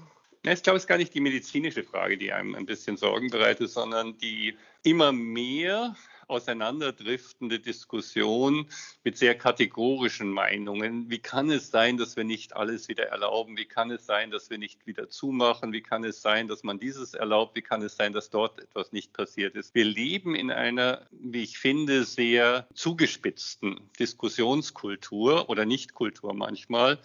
Ich 0.47 0.63
glaube, 0.63 0.77
es 0.77 0.83
ist 0.83 0.89
gar 0.89 0.99
nicht 0.99 1.15
die 1.15 1.21
medizinische 1.21 1.83
Frage, 1.85 2.19
die 2.19 2.31
einem 2.33 2.55
ein 2.55 2.67
bisschen 2.67 2.99
Sorgen 2.99 3.31
bereitet, 3.31 3.71
sondern 3.71 4.19
die 4.19 4.55
immer 4.83 5.11
mehr 5.11 5.97
auseinanderdriftende 6.29 7.61
Diskussion 7.61 8.67
mit 9.03 9.17
sehr 9.19 9.35
kategorischen 9.35 10.31
Meinungen. 10.31 11.11
Wie 11.11 11.19
kann 11.19 11.51
es 11.51 11.71
sein, 11.71 11.97
dass 11.97 12.17
wir 12.17 12.25
nicht 12.25 12.57
alles 12.57 12.89
wieder 12.89 13.05
erlauben? 13.05 13.57
Wie 13.57 13.65
kann 13.65 13.91
es 13.91 14.07
sein, 14.07 14.31
dass 14.31 14.51
wir 14.51 14.59
nicht 14.59 14.87
wieder 14.87 15.09
zumachen? 15.11 15.73
Wie 15.73 15.83
kann 15.83 16.05
es 16.05 16.23
sein, 16.23 16.49
dass 16.49 16.63
man 16.63 16.79
dieses 16.79 17.15
erlaubt? 17.15 17.57
Wie 17.57 17.63
kann 17.63 17.83
es 17.83 17.97
sein, 17.97 18.13
dass 18.13 18.31
dort 18.31 18.61
etwas 18.61 18.93
nicht 18.93 19.13
passiert 19.13 19.55
ist? 19.55 19.75
Wir 19.75 19.85
leben 19.85 20.35
in 20.35 20.51
einer, 20.51 21.07
wie 21.11 21.43
ich 21.43 21.59
finde, 21.59 22.05
sehr 22.05 22.67
zugespitzten 22.75 23.81
Diskussionskultur 23.99 25.49
oder 25.49 25.65
Nichtkultur 25.65 26.35
manchmal 26.35 26.99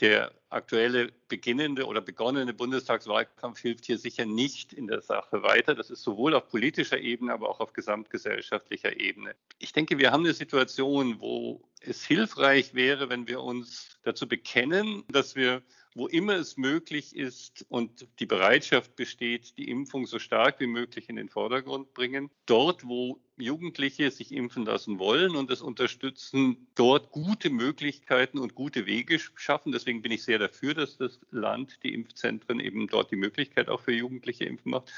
der 0.00 0.32
aktuelle 0.50 1.12
beginnende 1.28 1.86
oder 1.86 2.00
begonnene 2.00 2.52
Bundestagswahlkampf 2.52 3.60
hilft 3.60 3.86
hier 3.86 3.98
sicher 3.98 4.24
nicht 4.24 4.72
in 4.72 4.86
der 4.86 5.00
Sache 5.00 5.42
weiter. 5.42 5.74
Das 5.74 5.90
ist 5.90 6.02
sowohl 6.02 6.34
auf 6.34 6.48
politischer 6.48 6.98
Ebene, 6.98 7.32
aber 7.32 7.48
auch 7.48 7.60
auf 7.60 7.72
gesamtgesellschaftlicher 7.72 8.98
Ebene. 8.98 9.34
Ich 9.58 9.72
denke, 9.72 9.98
wir 9.98 10.12
haben 10.12 10.24
eine 10.24 10.34
Situation, 10.34 11.20
wo 11.20 11.62
es 11.80 12.04
hilfreich 12.04 12.74
wäre, 12.74 13.08
wenn 13.08 13.28
wir 13.28 13.40
uns 13.40 13.98
dazu 14.02 14.28
bekennen, 14.28 15.04
dass 15.08 15.34
wir 15.34 15.62
wo 15.96 16.06
immer 16.08 16.34
es 16.34 16.58
möglich 16.58 17.16
ist 17.16 17.64
und 17.70 18.06
die 18.20 18.26
Bereitschaft 18.26 18.96
besteht, 18.96 19.56
die 19.56 19.70
Impfung 19.70 20.04
so 20.06 20.18
stark 20.18 20.60
wie 20.60 20.66
möglich 20.66 21.08
in 21.08 21.16
den 21.16 21.30
Vordergrund 21.30 21.94
bringen. 21.94 22.30
Dort, 22.44 22.86
wo 22.86 23.18
Jugendliche 23.38 24.10
sich 24.10 24.30
impfen 24.30 24.66
lassen 24.66 24.98
wollen 24.98 25.36
und 25.36 25.50
das 25.50 25.62
unterstützen, 25.62 26.66
dort 26.74 27.12
gute 27.12 27.48
Möglichkeiten 27.48 28.38
und 28.38 28.54
gute 28.54 28.84
Wege 28.84 29.18
schaffen. 29.36 29.72
Deswegen 29.72 30.02
bin 30.02 30.12
ich 30.12 30.22
sehr 30.22 30.38
dafür, 30.38 30.74
dass 30.74 30.98
das 30.98 31.18
Land, 31.30 31.78
die 31.82 31.94
Impfzentren 31.94 32.60
eben 32.60 32.88
dort 32.88 33.10
die 33.10 33.16
Möglichkeit 33.16 33.70
auch 33.70 33.80
für 33.80 33.92
Jugendliche 33.92 34.44
impfen 34.44 34.72
macht. 34.72 34.92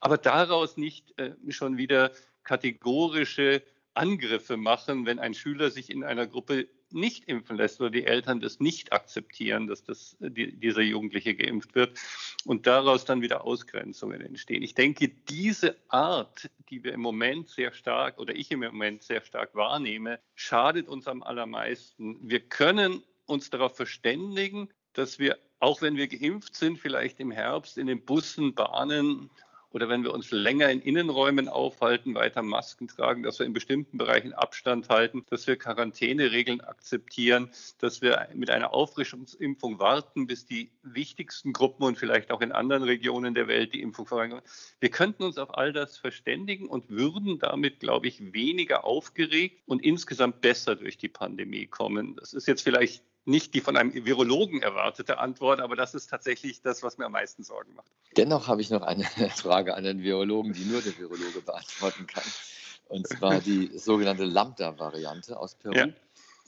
Aber 0.00 0.18
daraus 0.18 0.76
nicht 0.76 1.16
äh, 1.16 1.30
schon 1.50 1.76
wieder 1.76 2.10
kategorische 2.42 3.62
Angriffe 3.94 4.56
machen, 4.56 5.06
wenn 5.06 5.20
ein 5.20 5.34
Schüler 5.34 5.70
sich 5.70 5.90
in 5.90 6.02
einer 6.02 6.26
Gruppe 6.26 6.66
nicht 6.92 7.28
impfen 7.28 7.56
lässt 7.56 7.80
oder 7.80 7.90
die 7.90 8.06
Eltern 8.06 8.40
das 8.40 8.60
nicht 8.60 8.92
akzeptieren, 8.92 9.66
dass 9.66 9.84
das, 9.84 10.16
die, 10.20 10.52
dieser 10.52 10.82
Jugendliche 10.82 11.34
geimpft 11.34 11.74
wird 11.74 11.98
und 12.44 12.66
daraus 12.66 13.04
dann 13.04 13.22
wieder 13.22 13.44
Ausgrenzungen 13.44 14.20
entstehen. 14.20 14.62
Ich 14.62 14.74
denke, 14.74 15.08
diese 15.28 15.76
Art, 15.88 16.50
die 16.68 16.84
wir 16.84 16.92
im 16.92 17.00
Moment 17.00 17.48
sehr 17.48 17.72
stark 17.72 18.18
oder 18.18 18.34
ich 18.34 18.50
im 18.50 18.60
Moment 18.60 19.02
sehr 19.02 19.22
stark 19.22 19.54
wahrnehme, 19.54 20.20
schadet 20.34 20.88
uns 20.88 21.06
am 21.06 21.22
allermeisten. 21.22 22.18
Wir 22.22 22.40
können 22.40 23.02
uns 23.26 23.50
darauf 23.50 23.76
verständigen, 23.76 24.68
dass 24.92 25.18
wir, 25.18 25.38
auch 25.60 25.82
wenn 25.82 25.96
wir 25.96 26.08
geimpft 26.08 26.56
sind, 26.56 26.78
vielleicht 26.78 27.20
im 27.20 27.30
Herbst 27.30 27.78
in 27.78 27.86
den 27.86 28.04
Bussen, 28.04 28.54
Bahnen, 28.54 29.30
oder 29.72 29.88
wenn 29.88 30.02
wir 30.02 30.12
uns 30.12 30.30
länger 30.30 30.70
in 30.70 30.80
Innenräumen 30.80 31.48
aufhalten, 31.48 32.14
weiter 32.14 32.42
Masken 32.42 32.88
tragen, 32.88 33.22
dass 33.22 33.38
wir 33.38 33.46
in 33.46 33.52
bestimmten 33.52 33.98
Bereichen 33.98 34.32
Abstand 34.32 34.88
halten, 34.88 35.24
dass 35.30 35.46
wir 35.46 35.56
Quarantäneregeln 35.56 36.60
akzeptieren, 36.60 37.50
dass 37.78 38.02
wir 38.02 38.28
mit 38.34 38.50
einer 38.50 38.74
Auffrischungsimpfung 38.74 39.78
warten, 39.78 40.26
bis 40.26 40.46
die 40.46 40.70
wichtigsten 40.82 41.52
Gruppen 41.52 41.84
und 41.84 41.98
vielleicht 41.98 42.30
auch 42.30 42.40
in 42.40 42.52
anderen 42.52 42.82
Regionen 42.82 43.34
der 43.34 43.48
Welt 43.48 43.72
die 43.72 43.82
Impfung 43.82 44.06
vorangehen. 44.06 44.42
Wir 44.80 44.90
könnten 44.90 45.22
uns 45.22 45.38
auf 45.38 45.56
all 45.56 45.72
das 45.72 45.98
verständigen 45.98 46.68
und 46.68 46.90
würden 46.90 47.38
damit, 47.38 47.80
glaube 47.80 48.08
ich, 48.08 48.32
weniger 48.32 48.84
aufgeregt 48.84 49.62
und 49.66 49.82
insgesamt 49.82 50.40
besser 50.40 50.76
durch 50.76 50.98
die 50.98 51.08
Pandemie 51.08 51.66
kommen. 51.66 52.16
Das 52.16 52.32
ist 52.32 52.48
jetzt 52.48 52.62
vielleicht 52.62 53.02
nicht 53.24 53.54
die 53.54 53.60
von 53.60 53.76
einem 53.76 53.92
Virologen 53.92 54.62
erwartete 54.62 55.18
Antwort, 55.18 55.60
aber 55.60 55.76
das 55.76 55.94
ist 55.94 56.08
tatsächlich 56.08 56.62
das, 56.62 56.82
was 56.82 56.98
mir 56.98 57.06
am 57.06 57.12
meisten 57.12 57.42
Sorgen 57.42 57.74
macht. 57.74 57.90
Dennoch 58.16 58.48
habe 58.48 58.60
ich 58.60 58.70
noch 58.70 58.82
eine 58.82 59.04
Frage 59.36 59.74
an 59.74 59.84
den 59.84 60.02
Virologen, 60.02 60.52
die 60.52 60.64
nur 60.64 60.80
der 60.80 60.96
Virologe 60.98 61.40
beantworten 61.44 62.06
kann. 62.06 62.24
Und 62.88 63.06
zwar 63.06 63.40
die 63.40 63.70
sogenannte 63.78 64.24
Lambda-Variante 64.24 65.38
aus 65.38 65.54
Peru, 65.54 65.74
ja. 65.74 65.88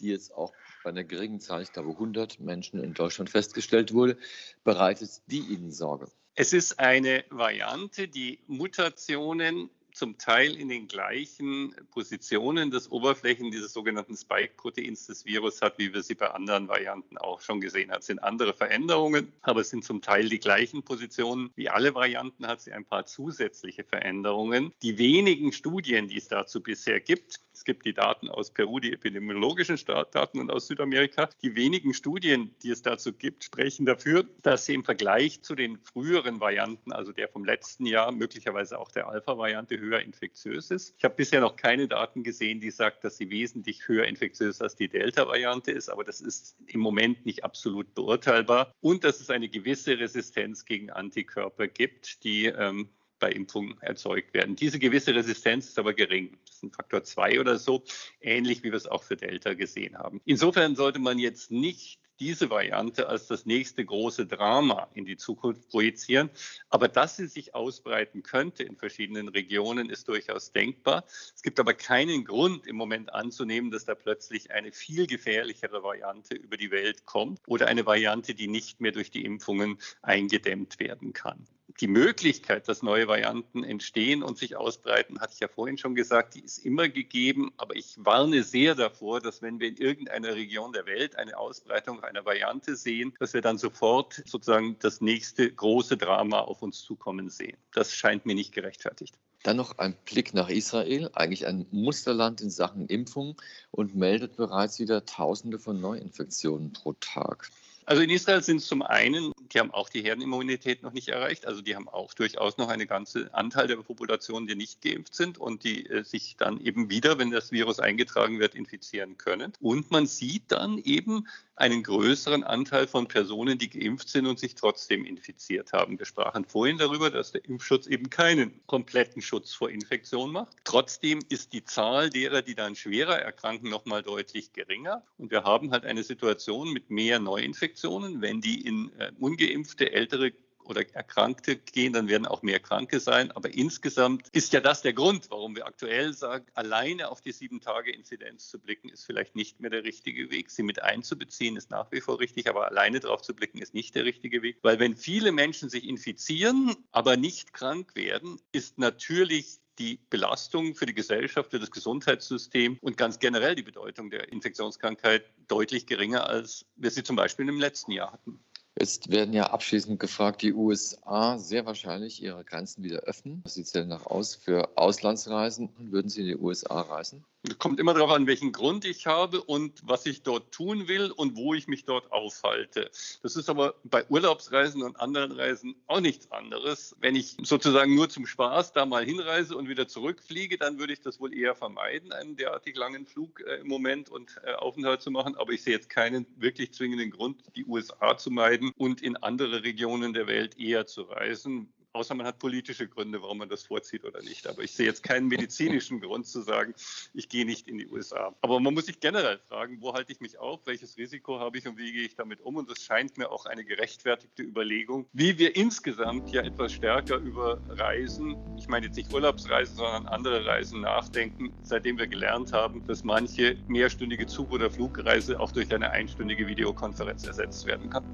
die 0.00 0.08
jetzt 0.08 0.34
auch 0.34 0.52
bei 0.82 0.90
einer 0.90 1.04
geringen 1.04 1.40
Zahl, 1.40 1.62
ich 1.62 1.72
glaube 1.72 1.90
100 1.90 2.40
Menschen 2.40 2.82
in 2.82 2.94
Deutschland 2.94 3.30
festgestellt 3.30 3.92
wurde. 3.92 4.16
Bereitet 4.64 5.22
die 5.26 5.40
Ihnen 5.40 5.70
Sorge? 5.70 6.08
Es 6.34 6.52
ist 6.52 6.80
eine 6.80 7.24
Variante, 7.30 8.08
die 8.08 8.40
Mutationen 8.46 9.70
zum 9.92 10.18
Teil 10.18 10.56
in 10.56 10.68
den 10.68 10.88
gleichen 10.88 11.74
Positionen 11.90 12.70
des 12.70 12.90
Oberflächen 12.90 13.50
dieses 13.50 13.72
sogenannten 13.72 14.16
Spike-Proteins 14.16 15.06
des 15.06 15.24
Virus 15.24 15.60
hat, 15.62 15.78
wie 15.78 15.92
wir 15.92 16.02
sie 16.02 16.14
bei 16.14 16.30
anderen 16.30 16.68
Varianten 16.68 17.18
auch 17.18 17.40
schon 17.40 17.60
gesehen 17.60 17.90
haben. 17.90 18.00
Es 18.00 18.06
sind 18.06 18.22
andere 18.22 18.54
Veränderungen, 18.54 19.32
aber 19.42 19.60
es 19.60 19.70
sind 19.70 19.84
zum 19.84 20.02
Teil 20.02 20.28
die 20.28 20.38
gleichen 20.38 20.82
Positionen. 20.82 21.50
Wie 21.54 21.68
alle 21.68 21.94
Varianten 21.94 22.46
hat 22.46 22.60
sie 22.60 22.72
ein 22.72 22.84
paar 22.84 23.06
zusätzliche 23.06 23.84
Veränderungen. 23.84 24.72
Die 24.82 24.98
wenigen 24.98 25.52
Studien, 25.52 26.08
die 26.08 26.18
es 26.18 26.28
dazu 26.28 26.62
bisher 26.62 27.00
gibt, 27.00 27.40
es 27.52 27.64
gibt 27.64 27.84
die 27.84 27.92
Daten 27.92 28.28
aus 28.28 28.50
Peru, 28.50 28.80
die 28.80 28.92
epidemiologischen 28.92 29.78
Daten 29.86 30.40
und 30.40 30.50
aus 30.50 30.66
Südamerika. 30.66 31.28
Die 31.42 31.54
wenigen 31.54 31.94
Studien, 31.94 32.54
die 32.62 32.70
es 32.70 32.82
dazu 32.82 33.12
gibt, 33.12 33.44
sprechen 33.44 33.86
dafür, 33.86 34.24
dass 34.42 34.66
sie 34.66 34.74
im 34.74 34.84
Vergleich 34.84 35.42
zu 35.42 35.54
den 35.54 35.78
früheren 35.78 36.40
Varianten, 36.40 36.92
also 36.92 37.12
der 37.12 37.28
vom 37.28 37.44
letzten 37.44 37.86
Jahr, 37.86 38.10
möglicherweise 38.10 38.78
auch 38.78 38.90
der 38.90 39.08
Alpha-Variante, 39.08 39.76
höher 39.82 40.00
infektiös 40.00 40.70
ist. 40.70 40.94
Ich 40.96 41.04
habe 41.04 41.16
bisher 41.16 41.40
noch 41.40 41.56
keine 41.56 41.88
Daten 41.88 42.22
gesehen, 42.22 42.60
die 42.60 42.70
sagt, 42.70 43.04
dass 43.04 43.16
sie 43.16 43.28
wesentlich 43.30 43.88
höher 43.88 44.06
infektiös 44.06 44.62
als 44.62 44.76
die 44.76 44.88
Delta-Variante 44.88 45.72
ist, 45.72 45.88
aber 45.88 46.04
das 46.04 46.20
ist 46.20 46.56
im 46.66 46.80
Moment 46.80 47.26
nicht 47.26 47.44
absolut 47.44 47.94
beurteilbar. 47.94 48.72
Und 48.80 49.04
dass 49.04 49.20
es 49.20 49.28
eine 49.28 49.48
gewisse 49.48 49.98
Resistenz 49.98 50.64
gegen 50.64 50.90
Antikörper 50.90 51.66
gibt, 51.66 52.24
die 52.24 52.46
ähm, 52.46 52.88
bei 53.18 53.30
Impfung 53.30 53.78
erzeugt 53.80 54.34
werden. 54.34 54.56
Diese 54.56 54.80
gewisse 54.80 55.14
Resistenz 55.14 55.68
ist 55.68 55.78
aber 55.78 55.94
gering. 55.94 56.36
Das 56.44 56.56
ist 56.56 56.62
ein 56.64 56.72
Faktor 56.72 57.04
2 57.04 57.38
oder 57.38 57.56
so, 57.56 57.84
ähnlich 58.20 58.64
wie 58.64 58.70
wir 58.72 58.76
es 58.76 58.88
auch 58.88 59.04
für 59.04 59.16
Delta 59.16 59.54
gesehen 59.54 59.96
haben. 59.96 60.20
Insofern 60.24 60.74
sollte 60.74 60.98
man 60.98 61.20
jetzt 61.20 61.52
nicht 61.52 62.01
diese 62.22 62.50
Variante 62.50 63.08
als 63.08 63.26
das 63.26 63.46
nächste 63.46 63.84
große 63.84 64.26
Drama 64.26 64.86
in 64.94 65.04
die 65.04 65.16
Zukunft 65.16 65.68
projizieren. 65.70 66.30
Aber 66.70 66.86
dass 66.86 67.16
sie 67.16 67.26
sich 67.26 67.56
ausbreiten 67.56 68.22
könnte 68.22 68.62
in 68.62 68.76
verschiedenen 68.76 69.26
Regionen, 69.26 69.90
ist 69.90 70.06
durchaus 70.06 70.52
denkbar. 70.52 71.04
Es 71.34 71.42
gibt 71.42 71.58
aber 71.58 71.74
keinen 71.74 72.24
Grund 72.24 72.64
im 72.68 72.76
Moment 72.76 73.12
anzunehmen, 73.12 73.72
dass 73.72 73.86
da 73.86 73.96
plötzlich 73.96 74.52
eine 74.52 74.70
viel 74.70 75.08
gefährlichere 75.08 75.82
Variante 75.82 76.36
über 76.36 76.56
die 76.56 76.70
Welt 76.70 77.06
kommt 77.06 77.40
oder 77.48 77.66
eine 77.66 77.86
Variante, 77.86 78.36
die 78.36 78.46
nicht 78.46 78.80
mehr 78.80 78.92
durch 78.92 79.10
die 79.10 79.24
Impfungen 79.24 79.78
eingedämmt 80.02 80.78
werden 80.78 81.12
kann 81.12 81.44
die 81.80 81.88
Möglichkeit, 81.88 82.68
dass 82.68 82.82
neue 82.82 83.08
Varianten 83.08 83.64
entstehen 83.64 84.22
und 84.22 84.38
sich 84.38 84.56
ausbreiten, 84.56 85.20
hatte 85.20 85.34
ich 85.34 85.40
ja 85.40 85.48
vorhin 85.48 85.78
schon 85.78 85.94
gesagt, 85.94 86.34
die 86.34 86.40
ist 86.40 86.58
immer 86.58 86.88
gegeben. 86.88 87.52
Aber 87.56 87.76
ich 87.76 87.94
warne 87.98 88.42
sehr 88.42 88.74
davor, 88.74 89.20
dass 89.20 89.42
wenn 89.42 89.60
wir 89.60 89.68
in 89.68 89.76
irgendeiner 89.76 90.34
Region 90.34 90.72
der 90.72 90.86
Welt 90.86 91.16
eine 91.16 91.36
Ausbreitung 91.36 92.02
einer 92.02 92.24
Variante 92.24 92.76
sehen, 92.76 93.14
dass 93.18 93.34
wir 93.34 93.40
dann 93.40 93.58
sofort 93.58 94.22
sozusagen 94.26 94.76
das 94.80 95.00
nächste 95.00 95.50
große 95.50 95.96
Drama 95.96 96.40
auf 96.40 96.62
uns 96.62 96.82
zukommen 96.82 97.30
sehen. 97.30 97.56
Das 97.72 97.94
scheint 97.94 98.26
mir 98.26 98.34
nicht 98.34 98.52
gerechtfertigt. 98.52 99.14
Dann 99.42 99.56
noch 99.56 99.78
ein 99.78 99.96
Blick 100.04 100.34
nach 100.34 100.48
Israel, 100.48 101.10
eigentlich 101.14 101.46
ein 101.46 101.66
Musterland 101.72 102.40
in 102.40 102.50
Sachen 102.50 102.86
Impfung 102.86 103.40
und 103.72 103.96
meldet 103.96 104.36
bereits 104.36 104.78
wieder 104.78 105.04
Tausende 105.04 105.58
von 105.58 105.80
Neuinfektionen 105.80 106.72
pro 106.72 106.92
Tag. 106.92 107.50
Also 107.84 108.02
in 108.02 108.10
Israel 108.10 108.42
sind 108.42 108.58
es 108.58 108.66
zum 108.66 108.82
einen, 108.82 109.32
die 109.52 109.58
haben 109.58 109.72
auch 109.72 109.88
die 109.88 110.02
Herdenimmunität 110.02 110.82
noch 110.82 110.92
nicht 110.92 111.08
erreicht. 111.08 111.46
Also 111.46 111.62
die 111.62 111.74
haben 111.74 111.88
auch 111.88 112.14
durchaus 112.14 112.56
noch 112.56 112.68
einen 112.68 112.86
ganzen 112.86 113.32
Anteil 113.34 113.66
der 113.66 113.76
Population, 113.76 114.46
die 114.46 114.54
nicht 114.54 114.82
geimpft 114.82 115.14
sind 115.14 115.38
und 115.38 115.64
die 115.64 115.86
äh, 115.86 116.04
sich 116.04 116.36
dann 116.36 116.60
eben 116.60 116.90
wieder, 116.90 117.18
wenn 117.18 117.30
das 117.30 117.52
Virus 117.52 117.80
eingetragen 117.80 118.38
wird, 118.38 118.54
infizieren 118.54 119.18
können. 119.18 119.52
Und 119.60 119.90
man 119.90 120.06
sieht 120.06 120.44
dann 120.48 120.78
eben 120.78 121.26
einen 121.62 121.84
größeren 121.84 122.42
Anteil 122.42 122.88
von 122.88 123.06
Personen, 123.06 123.56
die 123.56 123.70
geimpft 123.70 124.08
sind 124.08 124.26
und 124.26 124.36
sich 124.36 124.56
trotzdem 124.56 125.04
infiziert 125.04 125.72
haben. 125.72 125.96
Wir 125.96 126.06
sprachen 126.06 126.44
vorhin 126.44 126.76
darüber, 126.76 127.08
dass 127.08 127.30
der 127.30 127.44
Impfschutz 127.44 127.86
eben 127.86 128.10
keinen 128.10 128.60
kompletten 128.66 129.22
Schutz 129.22 129.54
vor 129.54 129.70
Infektion 129.70 130.32
macht. 130.32 130.56
Trotzdem 130.64 131.20
ist 131.28 131.52
die 131.52 131.64
Zahl 131.64 132.10
derer, 132.10 132.42
die 132.42 132.56
dann 132.56 132.74
schwerer 132.74 133.20
erkranken, 133.20 133.70
noch 133.70 133.84
mal 133.84 134.02
deutlich 134.02 134.52
geringer. 134.52 135.04
Und 135.18 135.30
wir 135.30 135.44
haben 135.44 135.70
halt 135.70 135.84
eine 135.84 136.02
Situation 136.02 136.72
mit 136.72 136.90
mehr 136.90 137.20
Neuinfektionen, 137.20 138.20
wenn 138.20 138.40
die 138.40 138.66
in 138.66 138.90
äh, 138.98 139.12
ungeimpfte 139.20 139.92
ältere 139.92 140.32
oder 140.64 140.84
Erkrankte 140.94 141.56
gehen, 141.56 141.92
dann 141.92 142.08
werden 142.08 142.26
auch 142.26 142.42
mehr 142.42 142.60
Kranke 142.60 143.00
sein. 143.00 143.30
Aber 143.32 143.52
insgesamt 143.52 144.28
ist 144.32 144.52
ja 144.52 144.60
das 144.60 144.82
der 144.82 144.92
Grund, 144.92 145.30
warum 145.30 145.56
wir 145.56 145.66
aktuell 145.66 146.12
sagen, 146.12 146.46
alleine 146.54 147.10
auf 147.10 147.20
die 147.20 147.32
sieben 147.32 147.60
Tage 147.60 147.92
Inzidenz 147.92 148.48
zu 148.48 148.58
blicken, 148.58 148.88
ist 148.88 149.04
vielleicht 149.04 149.36
nicht 149.36 149.60
mehr 149.60 149.70
der 149.70 149.84
richtige 149.84 150.30
Weg. 150.30 150.50
Sie 150.50 150.62
mit 150.62 150.82
einzubeziehen 150.82 151.56
ist 151.56 151.70
nach 151.70 151.90
wie 151.92 152.00
vor 152.00 152.20
richtig, 152.20 152.48
aber 152.48 152.68
alleine 152.68 153.00
darauf 153.00 153.22
zu 153.22 153.34
blicken 153.34 153.58
ist 153.58 153.74
nicht 153.74 153.94
der 153.94 154.04
richtige 154.04 154.42
Weg. 154.42 154.58
Weil 154.62 154.78
wenn 154.78 154.96
viele 154.96 155.32
Menschen 155.32 155.68
sich 155.68 155.88
infizieren, 155.88 156.74
aber 156.90 157.16
nicht 157.16 157.52
krank 157.52 157.94
werden, 157.94 158.40
ist 158.52 158.78
natürlich 158.78 159.58
die 159.78 159.98
Belastung 160.10 160.74
für 160.74 160.86
die 160.86 160.94
Gesellschaft, 160.94 161.50
für 161.50 161.58
das 161.58 161.70
Gesundheitssystem 161.70 162.78
und 162.80 162.96
ganz 162.96 163.18
generell 163.18 163.54
die 163.54 163.62
Bedeutung 163.62 164.10
der 164.10 164.30
Infektionskrankheit 164.30 165.24
deutlich 165.48 165.86
geringer, 165.86 166.26
als 166.28 166.66
wir 166.76 166.90
sie 166.90 167.02
zum 167.02 167.16
Beispiel 167.16 167.48
im 167.48 167.58
letzten 167.58 167.92
Jahr 167.92 168.12
hatten. 168.12 168.38
Jetzt 168.78 169.10
werden 169.10 169.34
ja 169.34 169.50
abschließend 169.50 170.00
gefragt, 170.00 170.42
die 170.42 170.54
USA 170.54 171.38
sehr 171.38 171.66
wahrscheinlich 171.66 172.22
ihre 172.22 172.44
Grenzen 172.44 172.82
wieder 172.82 173.00
öffnen. 173.00 173.40
Was 173.44 173.54
sieht 173.54 173.66
es 173.66 173.72
denn 173.72 173.88
nach 173.88 174.06
aus 174.06 174.34
für 174.34 174.76
Auslandsreisen? 174.76 175.70
Würden 175.78 176.08
Sie 176.08 176.22
in 176.22 176.26
die 176.26 176.36
USA 176.36 176.80
reisen? 176.80 177.24
Kommt 177.58 177.80
immer 177.80 177.92
darauf 177.92 178.12
an, 178.12 178.28
welchen 178.28 178.52
Grund 178.52 178.84
ich 178.84 179.08
habe 179.08 179.42
und 179.42 179.80
was 179.84 180.06
ich 180.06 180.22
dort 180.22 180.52
tun 180.52 180.86
will 180.86 181.10
und 181.10 181.34
wo 181.34 181.54
ich 181.54 181.66
mich 181.66 181.84
dort 181.84 182.12
aufhalte. 182.12 182.88
Das 183.22 183.34
ist 183.34 183.50
aber 183.50 183.74
bei 183.82 184.06
Urlaubsreisen 184.08 184.80
und 184.82 185.00
anderen 185.00 185.32
Reisen 185.32 185.74
auch 185.88 185.98
nichts 185.98 186.30
anderes. 186.30 186.94
Wenn 187.00 187.16
ich 187.16 187.36
sozusagen 187.42 187.96
nur 187.96 188.08
zum 188.08 188.26
Spaß 188.26 188.74
da 188.74 188.86
mal 188.86 189.04
hinreise 189.04 189.56
und 189.56 189.68
wieder 189.68 189.88
zurückfliege, 189.88 190.56
dann 190.56 190.78
würde 190.78 190.92
ich 190.92 191.00
das 191.00 191.18
wohl 191.18 191.34
eher 191.34 191.56
vermeiden, 191.56 192.12
einen 192.12 192.36
derartig 192.36 192.76
langen 192.76 193.06
Flug 193.06 193.40
äh, 193.40 193.56
im 193.56 193.66
Moment 193.66 194.08
und 194.08 194.40
äh, 194.44 194.52
Aufenthalt 194.52 195.02
zu 195.02 195.10
machen. 195.10 195.34
Aber 195.36 195.50
ich 195.50 195.64
sehe 195.64 195.74
jetzt 195.74 195.90
keinen 195.90 196.26
wirklich 196.36 196.72
zwingenden 196.72 197.10
Grund, 197.10 197.42
die 197.56 197.64
USA 197.64 198.16
zu 198.16 198.30
meiden 198.30 198.70
und 198.76 199.02
in 199.02 199.16
andere 199.16 199.64
Regionen 199.64 200.12
der 200.12 200.28
Welt 200.28 200.60
eher 200.60 200.86
zu 200.86 201.02
reisen 201.02 201.72
außer 201.92 202.14
man 202.14 202.26
hat 202.26 202.38
politische 202.38 202.88
Gründe, 202.88 203.20
warum 203.22 203.38
man 203.38 203.48
das 203.48 203.64
vorzieht 203.64 204.04
oder 204.04 204.22
nicht. 204.22 204.46
Aber 204.46 204.62
ich 204.62 204.72
sehe 204.72 204.86
jetzt 204.86 205.02
keinen 205.02 205.28
medizinischen 205.28 206.00
Grund 206.00 206.26
zu 206.26 206.40
sagen, 206.42 206.74
ich 207.14 207.28
gehe 207.28 207.44
nicht 207.44 207.68
in 207.68 207.78
die 207.78 207.86
USA. 207.88 208.34
Aber 208.40 208.60
man 208.60 208.74
muss 208.74 208.86
sich 208.86 209.00
generell 209.00 209.38
fragen, 209.48 209.78
wo 209.80 209.92
halte 209.94 210.12
ich 210.12 210.20
mich 210.20 210.38
auf, 210.38 210.60
welches 210.66 210.96
Risiko 210.96 211.38
habe 211.38 211.58
ich 211.58 211.66
und 211.66 211.78
wie 211.78 211.92
gehe 211.92 212.04
ich 212.04 212.14
damit 212.14 212.40
um? 212.40 212.56
Und 212.56 212.70
das 212.70 212.82
scheint 212.82 213.18
mir 213.18 213.30
auch 213.30 213.46
eine 213.46 213.64
gerechtfertigte 213.64 214.42
Überlegung, 214.42 215.06
wie 215.12 215.38
wir 215.38 215.54
insgesamt 215.56 216.30
ja 216.30 216.42
etwas 216.42 216.72
stärker 216.72 217.16
über 217.16 217.60
Reisen, 217.68 218.36
ich 218.58 218.68
meine 218.68 218.86
jetzt 218.86 218.96
nicht 218.96 219.12
Urlaubsreisen, 219.12 219.76
sondern 219.76 220.06
andere 220.06 220.46
Reisen 220.46 220.80
nachdenken, 220.80 221.52
seitdem 221.62 221.98
wir 221.98 222.06
gelernt 222.06 222.52
haben, 222.52 222.84
dass 222.86 223.04
manche 223.04 223.56
mehrstündige 223.68 224.26
Zug- 224.26 224.52
oder 224.52 224.70
Flugreise 224.70 225.38
auch 225.38 225.52
durch 225.52 225.72
eine 225.74 225.90
einstündige 225.90 226.46
Videokonferenz 226.46 227.26
ersetzt 227.26 227.66
werden 227.66 227.90
kann. 227.90 228.04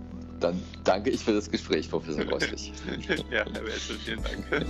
Dann 0.40 0.62
danke 0.84 1.10
ich 1.10 1.24
für 1.24 1.32
das 1.32 1.50
Gespräch, 1.50 1.90
Professor 1.90 2.24
Roslich. 2.24 2.72
ja, 3.30 3.44
Herr 3.52 3.66
Wessel, 3.68 3.96
vielen 3.96 4.22
Dank. 4.22 4.66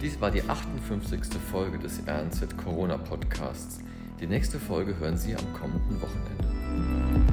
Dies 0.00 0.18
war 0.20 0.30
die 0.30 0.42
58. 0.42 1.20
Folge 1.50 1.78
des 1.78 2.00
RNZ 2.06 2.56
Corona 2.56 2.96
Podcasts. 2.96 3.80
Die 4.18 4.26
nächste 4.26 4.58
Folge 4.58 4.96
hören 4.98 5.18
Sie 5.18 5.36
am 5.36 5.52
kommenden 5.52 6.00
Wochenende. 6.00 7.25